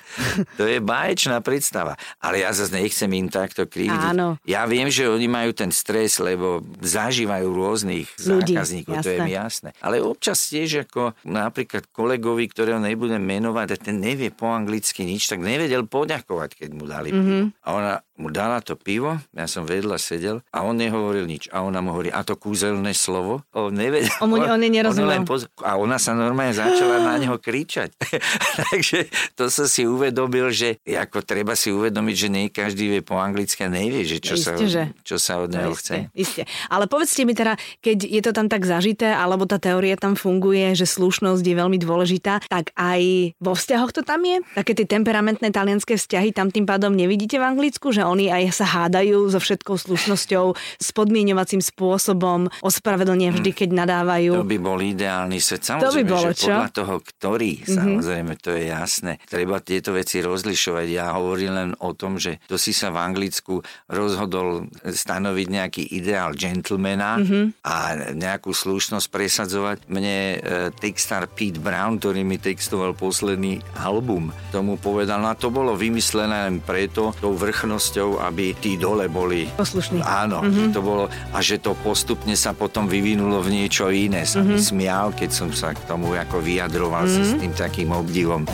To 0.57 0.65
je 0.65 0.81
báječná 0.81 1.39
predstava. 1.45 1.93
Ale 2.17 2.41
ja 2.41 2.49
zase 2.49 2.73
nechcem 2.73 3.07
im 3.13 3.29
takto 3.29 3.69
krivdiť. 3.69 4.17
Áno. 4.17 4.41
Ja 4.49 4.65
viem, 4.65 4.89
že 4.89 5.05
oni 5.05 5.29
majú 5.29 5.53
ten 5.53 5.69
stres, 5.69 6.17
lebo 6.17 6.65
zažívajú 6.81 7.45
rôznych 7.45 8.07
Ľudí, 8.17 8.55
zákazníkov, 8.57 8.93
to 9.03 9.09
je 9.13 9.19
jasné. 9.19 9.27
mi 9.27 9.33
jasné. 9.35 9.69
Ale 9.77 10.01
občas 10.01 10.39
tiež 10.55 10.85
ako 10.85 11.11
napríklad 11.25 11.83
kolegovi, 11.89 12.47
ktorého 12.47 12.79
nebudem 12.79 13.19
menovať, 13.19 13.67
a 13.69 13.81
ten 13.81 13.97
nevie 13.97 14.29
po 14.29 14.47
anglicky 14.47 15.03
nič, 15.03 15.27
tak 15.27 15.39
nevedel 15.39 15.83
poďakovať, 15.83 16.55
keď 16.55 16.69
mu 16.71 16.85
dali 16.85 17.09
Mhm. 17.09 17.19
pivo. 17.19 17.43
A 17.59 17.69
ona 17.69 17.93
mu 18.15 18.29
dala 18.29 18.59
to 18.59 18.73
pivo, 18.73 19.19
ja 19.29 19.43
som 19.43 19.63
vedľa 19.63 19.97
sedel 19.97 20.39
a 20.49 20.63
on 20.63 20.73
nehovoril 20.73 21.25
nič. 21.25 21.51
A 21.51 21.59
ona 21.59 21.79
mu 21.79 21.91
hovorí, 21.91 22.07
a 22.07 22.23
to 22.23 22.33
kúzelné 22.33 22.93
slovo? 22.93 23.43
On 23.51 23.67
nevedel. 23.69 24.07
On 24.17 24.31
on 24.31 24.55
jej 24.57 24.71
nerozumel. 24.71 25.11
len 25.11 25.23
poz- 25.23 25.51
a 25.59 25.75
ona 25.75 25.97
sa 25.97 26.13
normálne 26.13 26.53
začala 26.53 27.03
na 27.03 27.17
neho 27.17 27.35
kričať. 27.35 27.91
Takže 28.71 28.99
to 29.33 29.49
som 29.49 29.65
si 29.65 29.83
uvedomil, 29.83 30.47
že 30.49 30.79
ako 30.85 31.21
treba 31.21 31.53
si 31.53 31.69
uvedomiť, 31.69 32.15
že 32.15 32.27
nie 32.29 32.47
každý 32.49 32.87
vie 32.87 33.01
po 33.01 33.17
anglicky 33.17 33.59
a 33.59 33.69
nevie, 33.69 34.05
že 34.05 34.23
čo, 34.23 34.35
sa, 34.35 34.53
Isté, 34.53 34.65
že. 34.65 34.83
čo 35.01 35.17
sa 35.17 35.33
od 35.37 35.49
neho 35.49 35.73
chce. 35.73 36.07
Isté, 36.07 36.41
isté. 36.41 36.41
Ale 36.67 36.85
povedzte 36.85 37.21
mi 37.21 37.33
teda, 37.33 37.53
keď 37.79 37.97
je 38.01 38.21
to 38.21 38.31
tam 38.31 38.47
tak 38.47 38.63
zažité, 38.63 39.09
alebo 39.09 39.43
tá 39.43 39.57
teória 39.57 39.95
tam 39.95 40.13
funguje, 40.13 40.44
že 40.53 40.85
slušnosť 40.85 41.41
je 41.41 41.55
veľmi 41.55 41.77
dôležitá, 41.79 42.45
tak 42.45 42.69
aj 42.75 43.33
vo 43.39 43.55
vzťahoch 43.55 43.89
to 43.89 44.01
tam 44.01 44.21
je? 44.21 44.43
Také 44.53 44.75
tie 44.75 44.85
temperamentné 44.85 45.49
talianské 45.49 45.95
vzťahy 45.95 46.29
tam 46.29 46.51
tým 46.51 46.67
pádom 46.67 46.91
nevidíte 46.91 47.39
v 47.39 47.47
Anglicku, 47.47 47.89
že 47.89 48.03
oni 48.03 48.29
aj 48.29 48.43
sa 48.51 48.65
hádajú 48.67 49.29
so 49.29 49.39
všetkou 49.39 49.75
slušnosťou, 49.75 50.45
s 50.77 50.89
podmienovacím 50.91 51.63
spôsobom, 51.63 52.51
ospravedlnia 52.59 53.31
vždy, 53.31 53.51
keď 53.51 53.69
nadávajú. 53.75 54.31
To 54.35 54.45
by 54.45 54.59
bol 54.59 54.77
ideálny 54.77 55.39
svet. 55.39 55.63
To 55.63 55.79
by 55.87 56.03
Samozrejme, 56.03 56.09
bolo, 56.09 56.27
že 56.27 56.33
čo? 56.35 56.51
podľa 56.51 56.69
toho, 56.71 56.95
ktorý, 56.99 57.53
Mhm. 57.61 57.69
samozrejme, 57.71 58.33
to 58.37 58.49
je 58.51 58.63
jasné. 58.67 59.11
Treba 59.25 59.61
tieto 59.61 59.93
veci 59.93 60.19
rozlišovať. 60.19 60.85
Ja 60.89 61.15
hovorím 61.15 61.51
len 61.53 61.69
o 61.79 61.93
tom, 61.93 62.17
že 62.17 62.43
to 62.45 62.57
si 62.57 62.73
sa 62.73 62.89
v 62.89 62.99
Anglicku 62.99 63.61
rozhodol 63.87 64.67
stanoviť 64.83 65.47
nejaký 65.47 65.83
ideál 65.89 66.33
gentlemana 66.35 67.17
Mhm. 67.17 67.23
mm-hmm. 67.23 67.45
a 67.63 67.75
nejakú 68.11 68.51
slušnosť 68.51 69.07
presadzovať. 69.07 69.77
Mne 69.87 70.15
e, 70.25 70.39
textár 70.73 71.29
Pete 71.29 71.61
Brown, 71.61 72.01
ktorý 72.01 72.25
mi 72.25 72.41
textoval 72.41 72.97
posledný 72.97 73.61
album, 73.77 74.33
tomu 74.49 74.79
povedal, 74.81 75.21
no 75.21 75.29
a 75.29 75.37
to 75.37 75.53
bolo 75.53 75.77
vymyslené 75.77 76.49
len 76.49 76.57
preto, 76.63 77.13
tou 77.21 77.37
vrchnosťou, 77.37 78.23
aby 78.23 78.57
tí 78.57 78.79
dole 78.79 79.05
boli... 79.11 79.45
Poslušní. 79.53 80.01
Áno, 80.01 80.41
mm-hmm. 80.41 80.73
to 80.73 80.79
bolo, 80.81 81.05
a 81.11 81.39
že 81.43 81.61
to 81.61 81.77
postupne 81.85 82.33
sa 82.33 82.55
potom 82.55 82.89
vyvinulo 82.89 83.43
v 83.45 83.63
niečo 83.63 83.93
iné. 83.93 84.25
Sa 84.25 84.41
mm-hmm. 84.41 84.55
mi 84.55 84.57
smial, 84.57 85.07
keď 85.13 85.29
som 85.29 85.49
sa 85.51 85.75
k 85.75 85.85
tomu 85.85 86.15
ako 86.15 86.41
vyjadroval 86.41 87.05
mm-hmm. 87.05 87.25
s 87.25 87.31
tým 87.37 87.53
takým 87.53 87.89
obdivom. 87.93 88.47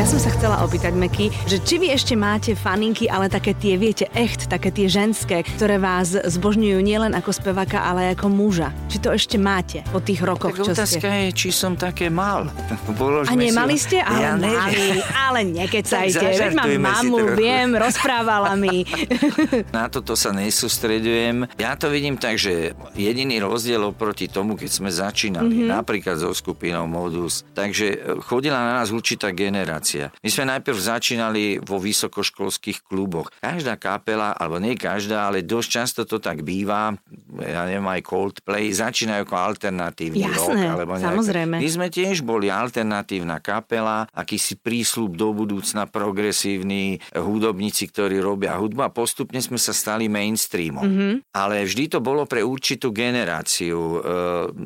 Ja 0.00 0.08
som 0.08 0.16
sa 0.16 0.32
chcela 0.32 0.64
opýtať, 0.64 0.96
Meky, 0.96 1.28
že 1.44 1.60
či 1.60 1.76
vy 1.76 1.92
ešte 1.92 2.16
máte 2.16 2.56
faninky, 2.56 3.04
ale 3.04 3.28
také 3.28 3.52
tie, 3.52 3.76
viete, 3.76 4.08
echt, 4.16 4.48
také 4.48 4.72
tie 4.72 4.88
ženské, 4.88 5.44
ktoré 5.44 5.76
vás 5.76 6.16
zbožňujú 6.16 6.80
nielen 6.80 7.12
ako 7.12 7.28
speváka, 7.36 7.84
ale 7.84 8.16
ako 8.16 8.32
muža. 8.32 8.72
Či 8.88 8.96
to 8.96 9.12
ešte 9.12 9.36
máte 9.36 9.84
po 9.92 10.00
tých 10.00 10.24
rokoch, 10.24 10.56
tak 10.56 10.64
čo 10.64 10.72
otázka 10.72 11.04
ste? 11.04 11.20
je, 11.28 11.36
či 11.36 11.48
som 11.52 11.76
také 11.76 12.08
mal. 12.08 12.48
Bolo, 12.96 13.28
A 13.28 13.36
nemali 13.36 13.76
ste? 13.76 14.00
Ale 14.00 14.24
ja 14.24 14.32
mali, 14.40 15.04
ale 15.12 15.40
nekecajte. 15.44 16.48
Veď 16.48 16.52
mám 16.56 16.72
mamu, 16.80 17.36
viem, 17.36 17.68
rozprávala 17.76 18.56
mi. 18.56 18.88
Na 19.76 19.92
toto 19.92 20.16
sa 20.16 20.32
nesústredujem. 20.32 21.44
Ja 21.60 21.76
to 21.76 21.92
vidím 21.92 22.16
tak, 22.16 22.40
že 22.40 22.72
jediný 22.96 23.36
rozdiel 23.36 23.84
oproti 23.84 24.32
tomu, 24.32 24.56
keď 24.56 24.70
sme 24.72 24.88
začínali, 24.88 25.44
Mhm. 25.44 25.56
mm-hmm. 25.60 25.76
napríklad 25.76 26.16
so 26.16 26.32
skupinou 26.32 26.88
Modus, 26.88 27.44
takže 27.52 28.16
chodila 28.24 28.64
na 28.64 28.72
nás 28.80 28.88
určitá 28.88 29.28
generácia. 29.28 29.89
My 29.98 30.28
sme 30.28 30.44
najprv 30.46 30.78
začínali 30.78 31.42
vo 31.58 31.78
vysokoškolských 31.78 32.84
kluboch. 32.84 33.32
Každá 33.40 33.74
kapela, 33.74 34.30
alebo 34.32 34.58
nie 34.58 34.74
každá, 34.74 35.26
ale 35.26 35.42
dosť 35.42 35.68
často 35.68 36.00
to 36.04 36.18
tak 36.18 36.42
býva, 36.42 36.94
ja 37.40 37.64
neviem, 37.64 37.86
aj 37.86 38.00
Coldplay, 38.04 38.70
začínajú 38.70 39.24
ako 39.24 39.36
alternatívny 39.36 40.26
Jasné, 40.26 40.36
rock. 40.36 40.74
Alebo 40.76 40.92
nejaké- 40.94 41.08
samozrejme. 41.08 41.54
My 41.58 41.68
sme 41.68 41.86
tiež 41.88 42.22
boli 42.22 42.46
alternatívna 42.52 43.40
kapela, 43.40 44.06
akýsi 44.12 44.54
prísľub 44.54 45.16
do 45.16 45.32
budúcna, 45.32 45.88
progresívni 45.88 47.00
hudobníci, 47.10 47.88
ktorí 47.88 48.20
robia 48.20 48.54
hudbu 48.54 48.84
a 48.84 48.90
postupne 48.92 49.40
sme 49.40 49.56
sa 49.56 49.72
stali 49.72 50.06
mainstreamom. 50.06 50.84
Mhm. 50.84 50.90
Mm-hmm. 50.90 51.12
Ale 51.32 51.64
vždy 51.64 51.84
to 51.86 51.98
bolo 52.02 52.28
pre 52.28 52.44
určitú 52.44 52.92
generáciu. 52.92 53.78
E, 53.78 53.98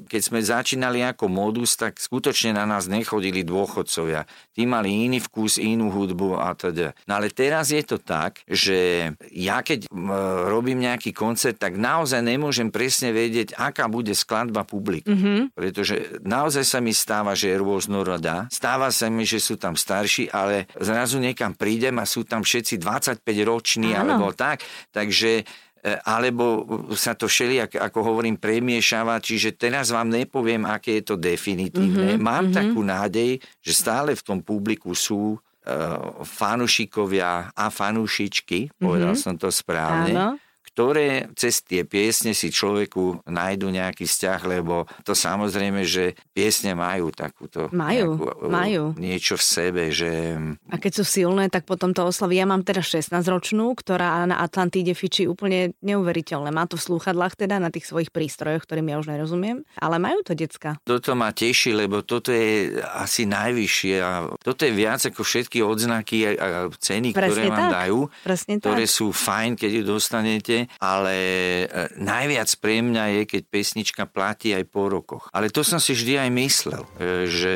Keď 0.09 0.23
sme 0.25 0.41
začínali 0.41 1.05
ako 1.05 1.29
modus, 1.29 1.77
tak 1.77 2.01
skutočne 2.01 2.57
na 2.57 2.65
nás 2.65 2.89
nechodili 2.89 3.45
dôchodcovia. 3.45 4.25
Tí 4.51 4.65
mali 4.65 5.07
iný 5.07 5.14
vkus, 5.21 5.59
inú 5.61 5.91
hudbu 5.91 6.39
a 6.39 6.55
teda. 6.55 6.95
No 7.11 7.19
ale 7.19 7.31
teraz 7.31 7.71
je 7.75 7.83
to 7.83 8.01
tak, 8.01 8.43
že 8.47 9.11
ja 9.35 9.61
keď 9.61 9.91
robím 10.51 10.83
nejaký 10.85 11.11
koncert, 11.15 11.59
tak 11.59 11.77
naozaj 11.77 12.23
nemôžem 12.23 12.71
presne 12.71 13.11
vedieť, 13.11 13.59
aká 13.59 13.91
bude 13.91 14.15
skladba 14.15 14.65
publika. 14.65 15.13
Mm-hmm. 15.13 15.55
Pretože 15.55 16.23
naozaj 16.25 16.65
sa 16.65 16.79
mi 16.79 16.97
stáva, 16.97 17.37
že 17.37 17.53
je 17.53 17.61
rôznorodá. 17.61 18.47
Stáva 18.49 18.89
sa 18.95 19.11
mi, 19.11 19.27
že 19.27 19.43
sú 19.43 19.59
tam 19.61 19.75
starší, 19.75 20.31
ale 20.33 20.71
zrazu 20.79 21.21
niekam 21.21 21.55
prídem 21.55 21.99
a 22.01 22.09
sú 22.09 22.25
tam 22.25 22.43
všetci 22.43 22.81
25 22.81 23.25
roční 23.45 23.93
alebo 23.95 24.33
tak. 24.33 24.63
Takže 24.95 25.45
alebo 25.85 26.65
sa 26.97 27.13
to 27.13 27.29
všeli, 27.29 27.61
ako 27.77 27.99
hovorím, 28.01 28.41
premiešava, 28.41 29.21
čiže 29.21 29.53
teraz 29.61 29.93
vám 29.93 30.09
nepoviem, 30.09 30.65
aké 30.65 31.05
je 31.05 31.13
to 31.13 31.17
definitívne. 31.21 32.17
Mm-hmm, 32.17 32.25
Mám 32.25 32.45
mm-hmm. 32.49 32.57
takú 32.57 32.81
nádej, 32.81 33.31
že 33.61 33.73
stále 33.77 34.17
v 34.17 34.25
tom 34.25 34.41
publiku 34.41 34.97
sú 34.97 35.37
uh, 35.37 35.41
fanušikovia 36.25 37.53
a 37.53 37.65
fanúšičky, 37.69 38.81
povedal 38.81 39.13
mm-hmm. 39.13 39.29
som 39.29 39.37
to 39.37 39.53
správne, 39.53 40.17
Áno. 40.17 40.41
Ktoré 40.75 41.31
cez 41.39 41.63
tie 41.63 41.87
piesne 41.87 42.35
si 42.35 42.51
človeku 42.51 43.23
nájdu 43.31 43.71
nejaký 43.71 44.11
vzťah, 44.11 44.41
lebo 44.51 44.91
to 45.07 45.15
samozrejme, 45.15 45.87
že 45.87 46.19
piesne 46.35 46.75
majú 46.75 47.15
takúto 47.15 47.71
Majú, 47.71 48.19
nejakú, 48.19 48.25
uh, 48.27 48.51
majú. 48.51 48.85
niečo 48.99 49.39
v 49.39 49.45
sebe, 49.47 49.83
že 49.95 50.35
A 50.67 50.77
keď 50.83 50.99
sú 50.99 51.05
silné, 51.07 51.47
tak 51.47 51.63
potom 51.63 51.95
to 51.95 52.03
oslaví. 52.03 52.43
Ja 52.43 52.51
mám 52.51 52.67
teraz 52.67 52.91
16-ročnú, 52.91 53.71
ktorá 53.79 54.27
na 54.27 54.43
Atlantíde 54.43 54.99
fičí 54.99 55.31
úplne 55.31 55.79
neuveriteľné. 55.79 56.51
Má 56.51 56.67
to 56.67 56.75
v 56.75 56.91
slúchadlách 56.91 57.39
teda 57.39 57.63
na 57.63 57.71
tých 57.71 57.87
svojich 57.87 58.11
prístrojoch, 58.11 58.67
ktorým 58.67 58.91
ja 58.91 58.99
už 58.99 59.15
nerozumiem, 59.15 59.63
ale 59.79 60.03
majú 60.03 60.27
to 60.27 60.35
decka. 60.35 60.83
Toto 60.83 61.15
ma 61.15 61.31
teší, 61.31 61.71
lebo 61.71 62.03
toto 62.03 62.35
je 62.35 62.83
asi 62.99 63.31
najvyššie 63.31 63.95
a 64.03 64.27
toto 64.43 64.67
je 64.67 64.75
viac 64.75 64.99
ako 65.07 65.23
všetky 65.23 65.63
odznaky 65.63 66.35
a 66.35 66.67
ceny, 66.75 67.15
ktoré 67.15 67.31
Presne 67.31 67.47
vám 67.55 67.63
tak. 67.63 67.75
dajú, 67.79 67.99
Presne 68.27 68.55
ktoré 68.59 68.85
tak. 68.91 68.95
sú 68.99 69.07
fajn, 69.15 69.51
keď 69.55 69.71
ju 69.71 69.83
dostanete, 69.87 70.57
ale 70.79 71.15
e, 71.17 71.65
najviac 71.99 72.49
pre 72.61 72.81
mňa 72.81 73.05
je, 73.21 73.23
keď 73.29 73.43
pesnička 73.49 74.03
platí 74.09 74.53
aj 74.53 74.65
po 74.69 74.89
rokoch. 74.89 75.29
Ale 75.31 75.49
to 75.49 75.63
som 75.67 75.79
si 75.79 75.95
vždy 75.95 76.27
aj 76.27 76.31
myslel, 76.35 76.83
e, 76.99 77.29
že 77.29 77.55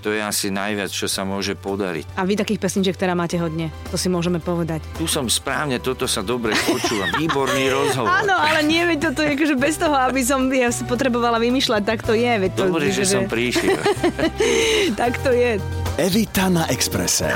to 0.00 0.12
je 0.14 0.20
asi 0.20 0.48
najviac, 0.48 0.88
čo 0.88 1.06
sa 1.06 1.28
môže 1.28 1.52
podariť. 1.56 2.16
A 2.16 2.24
vy 2.24 2.34
takých 2.36 2.60
pesničiek 2.60 2.96
teda 2.96 3.12
máte 3.12 3.36
hodne, 3.36 3.68
to 3.92 3.96
si 4.00 4.08
môžeme 4.08 4.40
povedať. 4.40 4.80
Tu 4.96 5.04
som 5.04 5.28
správne, 5.28 5.80
toto 5.80 6.08
sa 6.08 6.24
dobre 6.24 6.56
počúva. 6.64 7.12
Výborný 7.20 7.68
rozhovor. 7.68 8.08
Áno, 8.08 8.36
ale 8.36 8.64
nie, 8.64 8.80
veď 8.86 9.12
toto 9.12 9.20
je 9.20 9.36
akože 9.36 9.56
bez 9.60 9.76
toho, 9.76 9.96
aby 9.96 10.24
som 10.24 10.48
ja 10.48 10.72
si 10.72 10.88
potrebovala 10.88 11.36
vymýšľať, 11.36 11.82
tak 11.84 12.00
to 12.00 12.16
je. 12.16 12.32
Veď 12.48 12.50
to, 12.56 12.62
Dobre, 12.70 12.88
že 12.88 13.04
som 13.04 13.28
prišiel. 13.28 13.76
Tak 15.00 15.22
to 15.22 15.30
je. 15.32 15.60
Evita 16.00 16.48
na 16.48 16.66
Exprese. 16.72 17.28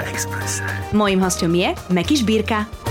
Mojím 0.92 1.20
hostom 1.22 1.52
je 1.54 1.76
Meky 1.92 2.16
Šbírka. 2.16 2.83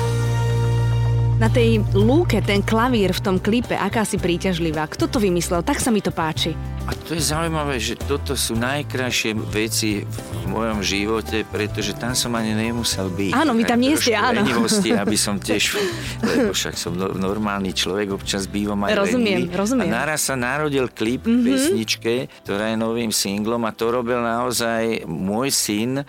Na 1.42 1.50
tej 1.50 1.82
lúke, 1.98 2.46
ten 2.46 2.62
klavír 2.62 3.10
v 3.10 3.24
tom 3.26 3.36
klipe, 3.42 3.74
aká 3.74 4.06
si 4.06 4.22
príťažlivá. 4.22 4.86
Kto 4.86 5.10
to 5.10 5.18
vymyslel? 5.18 5.66
Tak 5.66 5.82
sa 5.82 5.90
mi 5.90 5.98
to 5.98 6.14
páči. 6.14 6.54
A 6.84 6.92
to 7.08 7.16
je 7.16 7.24
zaujímavé, 7.24 7.80
že 7.80 7.96
toto 7.96 8.36
sú 8.36 8.60
najkrajšie 8.60 9.32
veci 9.56 10.04
v 10.04 10.44
mojom 10.52 10.84
živote, 10.84 11.48
pretože 11.48 11.96
tam 11.96 12.12
som 12.12 12.36
ani 12.36 12.52
nemusel 12.52 13.08
byť. 13.08 13.32
Áno, 13.32 13.56
my 13.56 13.64
tam 13.64 13.80
nie 13.80 13.96
ste, 13.96 14.12
áno. 14.12 14.44
Lenivosti, 14.44 14.92
aby 14.92 15.16
som 15.16 15.40
tiež, 15.48 15.80
lebo 16.20 16.52
však 16.52 16.76
som 16.76 16.92
no- 17.00 17.16
normálny 17.16 17.72
človek, 17.72 18.12
občas 18.12 18.52
bývam 18.52 18.84
aj 18.84 19.00
Rozumiem, 19.00 19.48
lenivý. 19.48 19.56
rozumiem. 19.56 19.88
A 19.96 20.04
naraz 20.04 20.28
sa 20.28 20.36
narodil 20.36 20.92
klip 20.92 21.24
mm-hmm. 21.24 21.46
pesničke, 21.48 22.14
ktorá 22.44 22.76
je 22.76 22.78
novým 22.78 23.16
singlom 23.16 23.64
a 23.64 23.72
to 23.72 23.88
robil 23.88 24.20
naozaj 24.20 25.08
môj 25.08 25.56
syn 25.56 26.04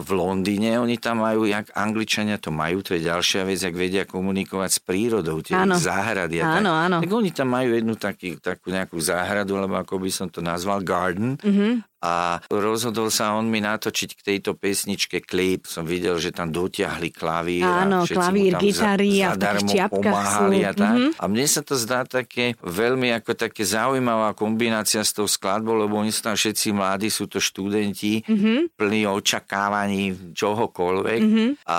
v 0.00 0.08
Londýne. 0.08 0.80
Oni 0.80 0.96
tam 0.96 1.20
majú, 1.20 1.44
jak 1.44 1.68
Angličania 1.76 2.40
to 2.40 2.48
majú, 2.48 2.80
to 2.80 2.96
je 2.96 3.04
ďalšia 3.04 3.44
vec, 3.44 3.60
ak 3.60 3.74
vedia 3.76 4.08
komunikovať 4.08 4.70
s 4.72 4.80
prírodou, 4.80 5.44
tie 5.44 5.52
Áno. 5.52 5.76
záhrady. 5.76 6.40
a 6.40 6.64
Áno, 6.64 6.72
tak. 6.72 6.84
áno. 6.88 6.96
Tak 7.04 7.12
oni 7.12 7.30
tam 7.36 7.48
majú 7.52 7.76
jednu 7.76 7.92
taký, 7.92 8.40
takú 8.40 8.72
nejakú 8.72 8.96
záhradu, 8.96 9.52
alebo 9.60 9.76
ako 9.76 9.97
by 9.98 10.10
som 10.10 10.30
to 10.30 10.40
nazval, 10.40 10.82
garden. 10.82 11.38
Mhm. 11.42 11.50
Mm-hmm. 11.50 11.82
A 11.98 12.38
rozhodol 12.46 13.10
sa 13.10 13.34
on 13.34 13.50
mi 13.50 13.58
natočiť 13.58 14.10
k 14.14 14.20
tejto 14.22 14.54
pesničke 14.54 15.18
klip. 15.20 15.66
Som 15.66 15.82
videl, 15.82 16.14
že 16.16 16.30
tam 16.30 16.48
dotiahli 16.48 17.10
klavír. 17.10 17.66
Áno, 17.66 18.02
a 18.02 18.06
klavír, 18.06 18.54
gitary 18.54 19.18
a 19.20 19.34
v 19.34 19.42
takých 19.42 19.90
pomáhali 19.90 20.62
sú. 20.62 20.68
a 20.68 20.72
tak. 20.72 20.94
Mhm. 20.94 21.10
A 21.18 21.24
mne 21.26 21.46
sa 21.46 21.60
to 21.60 21.74
zdá 21.74 22.06
také 22.06 22.54
veľmi 22.60 23.10
ako 23.14 23.34
také 23.34 23.66
zaujímavá 23.66 24.30
kombinácia 24.32 25.02
s 25.02 25.10
tou 25.10 25.26
skladbou, 25.26 25.74
lebo 25.74 25.98
oni 25.98 26.14
sú 26.14 26.22
tam 26.22 26.38
všetci 26.38 26.70
mladí, 26.70 27.10
sú 27.10 27.26
to 27.26 27.38
študenti, 27.38 28.22
Mhm. 28.22 28.78
plní 28.78 29.02
očakávaní 29.08 30.34
čohokoľvek. 30.34 31.20
A 31.66 31.78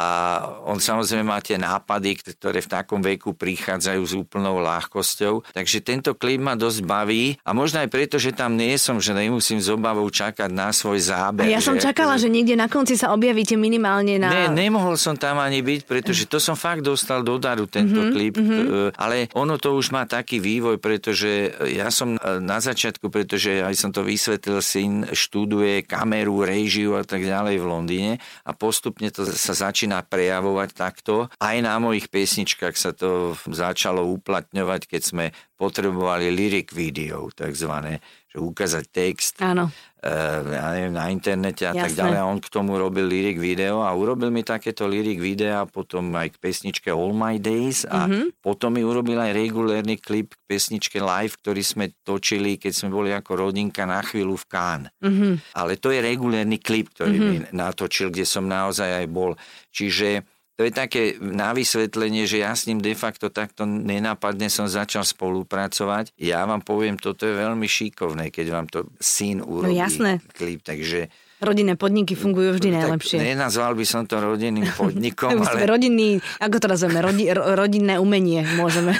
on 0.65 0.77
samozrejme 0.77 1.23
má 1.23 1.39
tie 1.39 1.55
nápady, 1.55 2.19
ktoré 2.35 2.59
v 2.59 2.69
takom 2.69 2.99
veku 2.99 3.31
prichádzajú 3.33 4.01
s 4.03 4.13
úplnou 4.13 4.59
ľahkosťou. 4.59 5.53
Takže 5.53 5.77
tento 5.79 6.11
klip 6.13 6.41
ma 6.41 6.53
dosť 6.53 6.83
baví 6.83 7.37
a 7.41 7.53
možno 7.53 7.79
aj 7.79 7.89
preto, 7.89 8.15
že 8.17 8.35
tam 8.35 8.55
nie 8.55 8.75
som, 8.75 8.99
že 8.99 9.13
nemusím 9.13 9.59
s 9.59 9.69
obavou 9.69 10.08
čakať 10.09 10.49
na 10.51 10.73
svoj 10.73 10.99
záber. 10.99 11.47
A 11.47 11.57
ja 11.57 11.61
som 11.63 11.77
že- 11.77 11.89
čakala, 11.89 12.19
že 12.19 12.27
niekde 12.27 12.57
na 12.57 12.67
konci 12.67 12.99
sa 12.99 13.13
objavíte 13.15 13.55
minimálne 13.55 14.19
na... 14.19 14.29
Ne, 14.29 14.45
nemohol 14.51 14.99
som 14.99 15.15
tam 15.15 15.39
ani 15.39 15.63
byť, 15.63 15.81
pretože 15.85 16.27
to 16.27 16.37
som 16.37 16.57
fakt 16.57 16.83
dostal 16.83 17.23
do 17.23 17.39
daru, 17.39 17.69
tento 17.69 17.97
mm-hmm, 18.01 18.13
klip. 18.13 18.35
Mm-hmm. 18.35 18.97
Ale 18.97 19.29
ono 19.37 19.55
to 19.55 19.77
už 19.77 19.93
má 19.93 20.03
taký 20.09 20.41
vývoj, 20.41 20.81
pretože 20.81 21.53
ja 21.71 21.87
som 21.93 22.17
e, 22.17 22.19
na 22.41 22.59
začiatku, 22.59 23.07
pretože 23.07 23.61
aj 23.61 23.75
som 23.77 23.89
to 23.93 24.03
vysvetlil, 24.03 24.59
syn 24.59 25.07
študuje 25.13 25.85
kameru, 25.85 26.43
režiu 26.43 26.97
a 26.97 27.03
tak 27.05 27.23
ďalej 27.23 27.55
v 27.61 27.65
Londýne 27.65 28.13
a 28.43 28.51
postupne 28.51 29.07
to 29.13 29.23
sa 29.25 29.53
začína 29.53 30.03
prejavovať 30.03 30.69
takto. 30.73 31.29
Aj 31.37 31.57
na 31.61 31.77
mojich 31.77 32.09
pesničkách 32.09 32.75
sa 32.75 32.91
to 32.91 33.37
začalo 33.47 34.03
uplatňovať, 34.19 34.81
keď 34.89 35.01
sme 35.01 35.25
potrebovali 35.59 36.31
lyric 36.31 36.71
video, 36.71 37.27
takzvané, 37.35 37.99
že 38.29 38.37
ukázať 38.37 38.85
text 38.93 39.41
Áno. 39.41 39.73
eh, 40.05 40.41
ja 40.53 40.69
neviem, 40.77 40.93
na 40.93 41.09
internete 41.09 41.65
a 41.65 41.73
tak 41.73 41.89
Jasné. 41.89 41.97
ďalej. 41.97 42.17
A 42.21 42.29
on 42.29 42.37
k 42.37 42.47
tomu 42.53 42.77
robil 42.77 43.09
lyric 43.09 43.41
video 43.41 43.81
a 43.81 43.89
urobil 43.97 44.29
mi 44.29 44.45
takéto 44.45 44.85
lyric 44.85 45.17
videa 45.17 45.65
potom 45.65 46.13
aj 46.13 46.37
k 46.37 46.37
pesničke 46.37 46.93
All 46.93 47.09
My 47.09 47.41
Days 47.41 47.89
a 47.89 48.05
mm-hmm. 48.05 48.37
potom 48.37 48.77
mi 48.77 48.85
urobil 48.85 49.17
aj 49.17 49.33
regulérny 49.33 49.97
klip 49.97 50.37
k 50.37 50.41
pesničke 50.45 51.01
Live, 51.01 51.41
ktorý 51.41 51.65
sme 51.65 51.85
točili, 52.05 52.61
keď 52.61 52.71
sme 52.77 52.89
boli 52.93 53.09
ako 53.09 53.49
rodinka 53.49 53.89
na 53.89 54.05
chvíľu 54.05 54.37
v 54.37 54.45
Cannes. 54.45 54.93
Mm-hmm. 55.01 55.57
Ale 55.57 55.81
to 55.81 55.89
je 55.89 55.99
regulérny 55.99 56.61
klip, 56.61 56.93
ktorý 56.93 57.17
mm-hmm. 57.17 57.49
mi 57.49 57.57
natočil, 57.57 58.13
kde 58.13 58.29
som 58.29 58.45
naozaj 58.45 59.03
aj 59.03 59.07
bol. 59.09 59.33
Čiže 59.73 60.21
to 60.59 60.67
je 60.67 60.75
také 60.75 61.15
na 61.23 61.55
vysvetlenie, 61.55 62.27
že 62.27 62.43
ja 62.43 62.51
s 62.51 62.67
ním 62.67 62.83
de 62.83 62.91
facto 62.91 63.31
takto 63.31 63.63
nenápadne 63.63 64.51
som 64.51 64.67
začal 64.67 65.07
spolupracovať. 65.07 66.11
Ja 66.19 66.43
vám 66.43 66.67
poviem, 66.67 66.99
toto 66.99 67.23
je 67.23 67.31
veľmi 67.31 67.63
šikovné, 67.63 68.27
keď 68.27 68.45
vám 68.51 68.67
to 68.67 68.91
syn 68.99 69.39
urobí 69.39 69.79
no, 69.79 69.87
jasné. 69.87 70.19
klip, 70.35 70.59
takže 70.67 71.07
Rodinné 71.39 71.79
podniky 71.79 72.19
fungujú 72.19 72.59
vždy 72.59 72.69
najlepšie. 72.75 73.17
Tak 73.23 73.31
nenazval 73.31 73.71
by 73.71 73.85
som 73.87 74.03
to 74.03 74.19
rodinným 74.19 74.67
podnikom, 74.79 75.39
ale... 75.39 75.63
Rodinný, 75.63 76.19
ako 76.43 76.55
to 76.59 76.67
nazveme, 76.67 76.99
rodi, 76.99 77.31
rodinné 77.31 77.95
umenie 77.95 78.43
môžeme. 78.59 78.91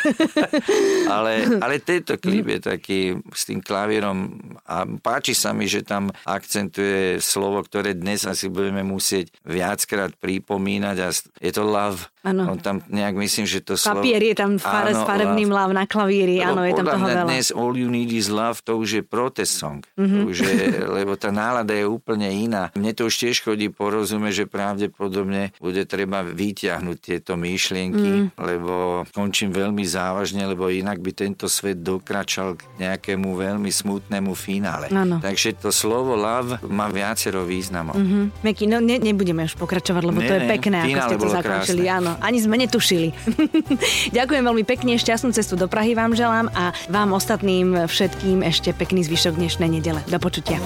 ale, 1.16 1.60
ale 1.60 1.84
tento 1.84 2.16
klip 2.16 2.48
je 2.48 2.60
taký 2.64 3.00
s 3.36 3.44
tým 3.44 3.60
klavírom 3.60 4.40
a 4.64 4.88
páči 4.88 5.36
sa 5.36 5.52
mi, 5.52 5.68
že 5.68 5.84
tam 5.84 6.08
akcentuje 6.24 7.20
slovo, 7.20 7.60
ktoré 7.60 7.92
dnes 7.92 8.24
asi 8.24 8.48
budeme 8.48 8.88
musieť 8.88 9.36
viackrát 9.44 10.16
pripomínať 10.16 10.98
a 11.04 11.12
je 11.44 11.52
to 11.52 11.68
love. 11.68 12.08
Ano. 12.20 12.52
On 12.52 12.60
tam 12.60 12.84
nejak 12.92 13.16
myslím, 13.16 13.48
že 13.48 13.64
to 13.64 13.80
slovo... 13.80 14.04
Papier 14.04 14.20
je 14.20 14.36
tam 14.36 14.60
fare, 14.60 14.92
s 14.92 15.02
farebným 15.08 15.52
love 15.52 15.72
na 15.72 15.88
klavíri, 15.88 16.44
áno, 16.44 16.68
je 16.68 16.76
tam 16.76 16.88
toho 16.88 17.08
veľa. 17.08 17.24
dnes 17.32 17.48
All 17.56 17.72
You 17.72 17.88
Need 17.88 18.12
Is 18.12 18.28
Love, 18.28 18.60
to 18.64 18.76
už 18.76 18.90
je 19.00 19.04
protest 19.08 19.56
song. 19.56 19.88
Mm-hmm. 19.96 20.24
Už 20.28 20.36
je, 20.44 20.60
lebo 20.84 21.16
tá 21.16 21.32
nálada 21.32 21.72
je 21.72 21.88
úplne 21.88 22.29
iná. 22.34 22.74
Mne 22.76 22.92
to 22.98 23.08
už 23.08 23.16
tiež 23.16 23.46
chodí 23.46 23.72
porozumieť, 23.72 24.44
že 24.44 24.46
pravdepodobne 24.50 25.56
bude 25.64 25.84
treba 25.88 26.26
vyťahnuť 26.26 26.98
tieto 27.00 27.40
myšlienky, 27.40 28.34
mm. 28.34 28.42
lebo 28.42 29.06
končím 29.16 29.54
veľmi 29.56 29.86
závažne, 29.88 30.44
lebo 30.44 30.68
inak 30.68 31.00
by 31.00 31.12
tento 31.16 31.48
svet 31.48 31.80
dokračal 31.80 32.60
k 32.60 32.66
nejakému 32.82 33.32
veľmi 33.38 33.72
smutnému 33.72 34.36
finále. 34.36 34.92
Ano. 34.92 35.22
Takže 35.24 35.62
to 35.62 35.72
slovo 35.72 36.18
love 36.18 36.60
má 36.68 36.92
viacero 36.92 37.48
významov. 37.48 37.96
Mm-hmm. 37.96 38.24
Meky, 38.44 38.66
no 38.68 38.84
ne, 38.84 39.00
nebudeme 39.00 39.48
už 39.48 39.56
pokračovať, 39.56 40.04
lebo 40.04 40.20
ne, 40.20 40.28
to 40.28 40.34
je 40.36 40.42
pekné, 40.50 40.78
ako 40.84 41.00
ste 41.00 41.18
to 41.18 41.30
zakončili. 41.30 41.84
Áno, 41.88 42.10
Áno, 42.10 42.16
ani 42.26 42.40
sme 42.42 42.58
netušili. 42.58 43.14
Ďakujem 44.18 44.44
veľmi 44.48 44.64
pekne, 44.66 44.98
šťastnú 44.98 45.30
cestu 45.30 45.60
do 45.60 45.70
Prahy 45.70 45.94
vám 45.94 46.18
želám 46.18 46.50
a 46.58 46.74
vám 46.90 47.14
ostatným 47.14 47.86
všetkým 47.86 48.42
ešte 48.42 48.74
pekný 48.74 49.06
zvyšok 49.06 49.38
dnešnej 49.38 49.70
nedele. 49.70 50.02
Do 50.10 50.18
počutia. 50.18 50.58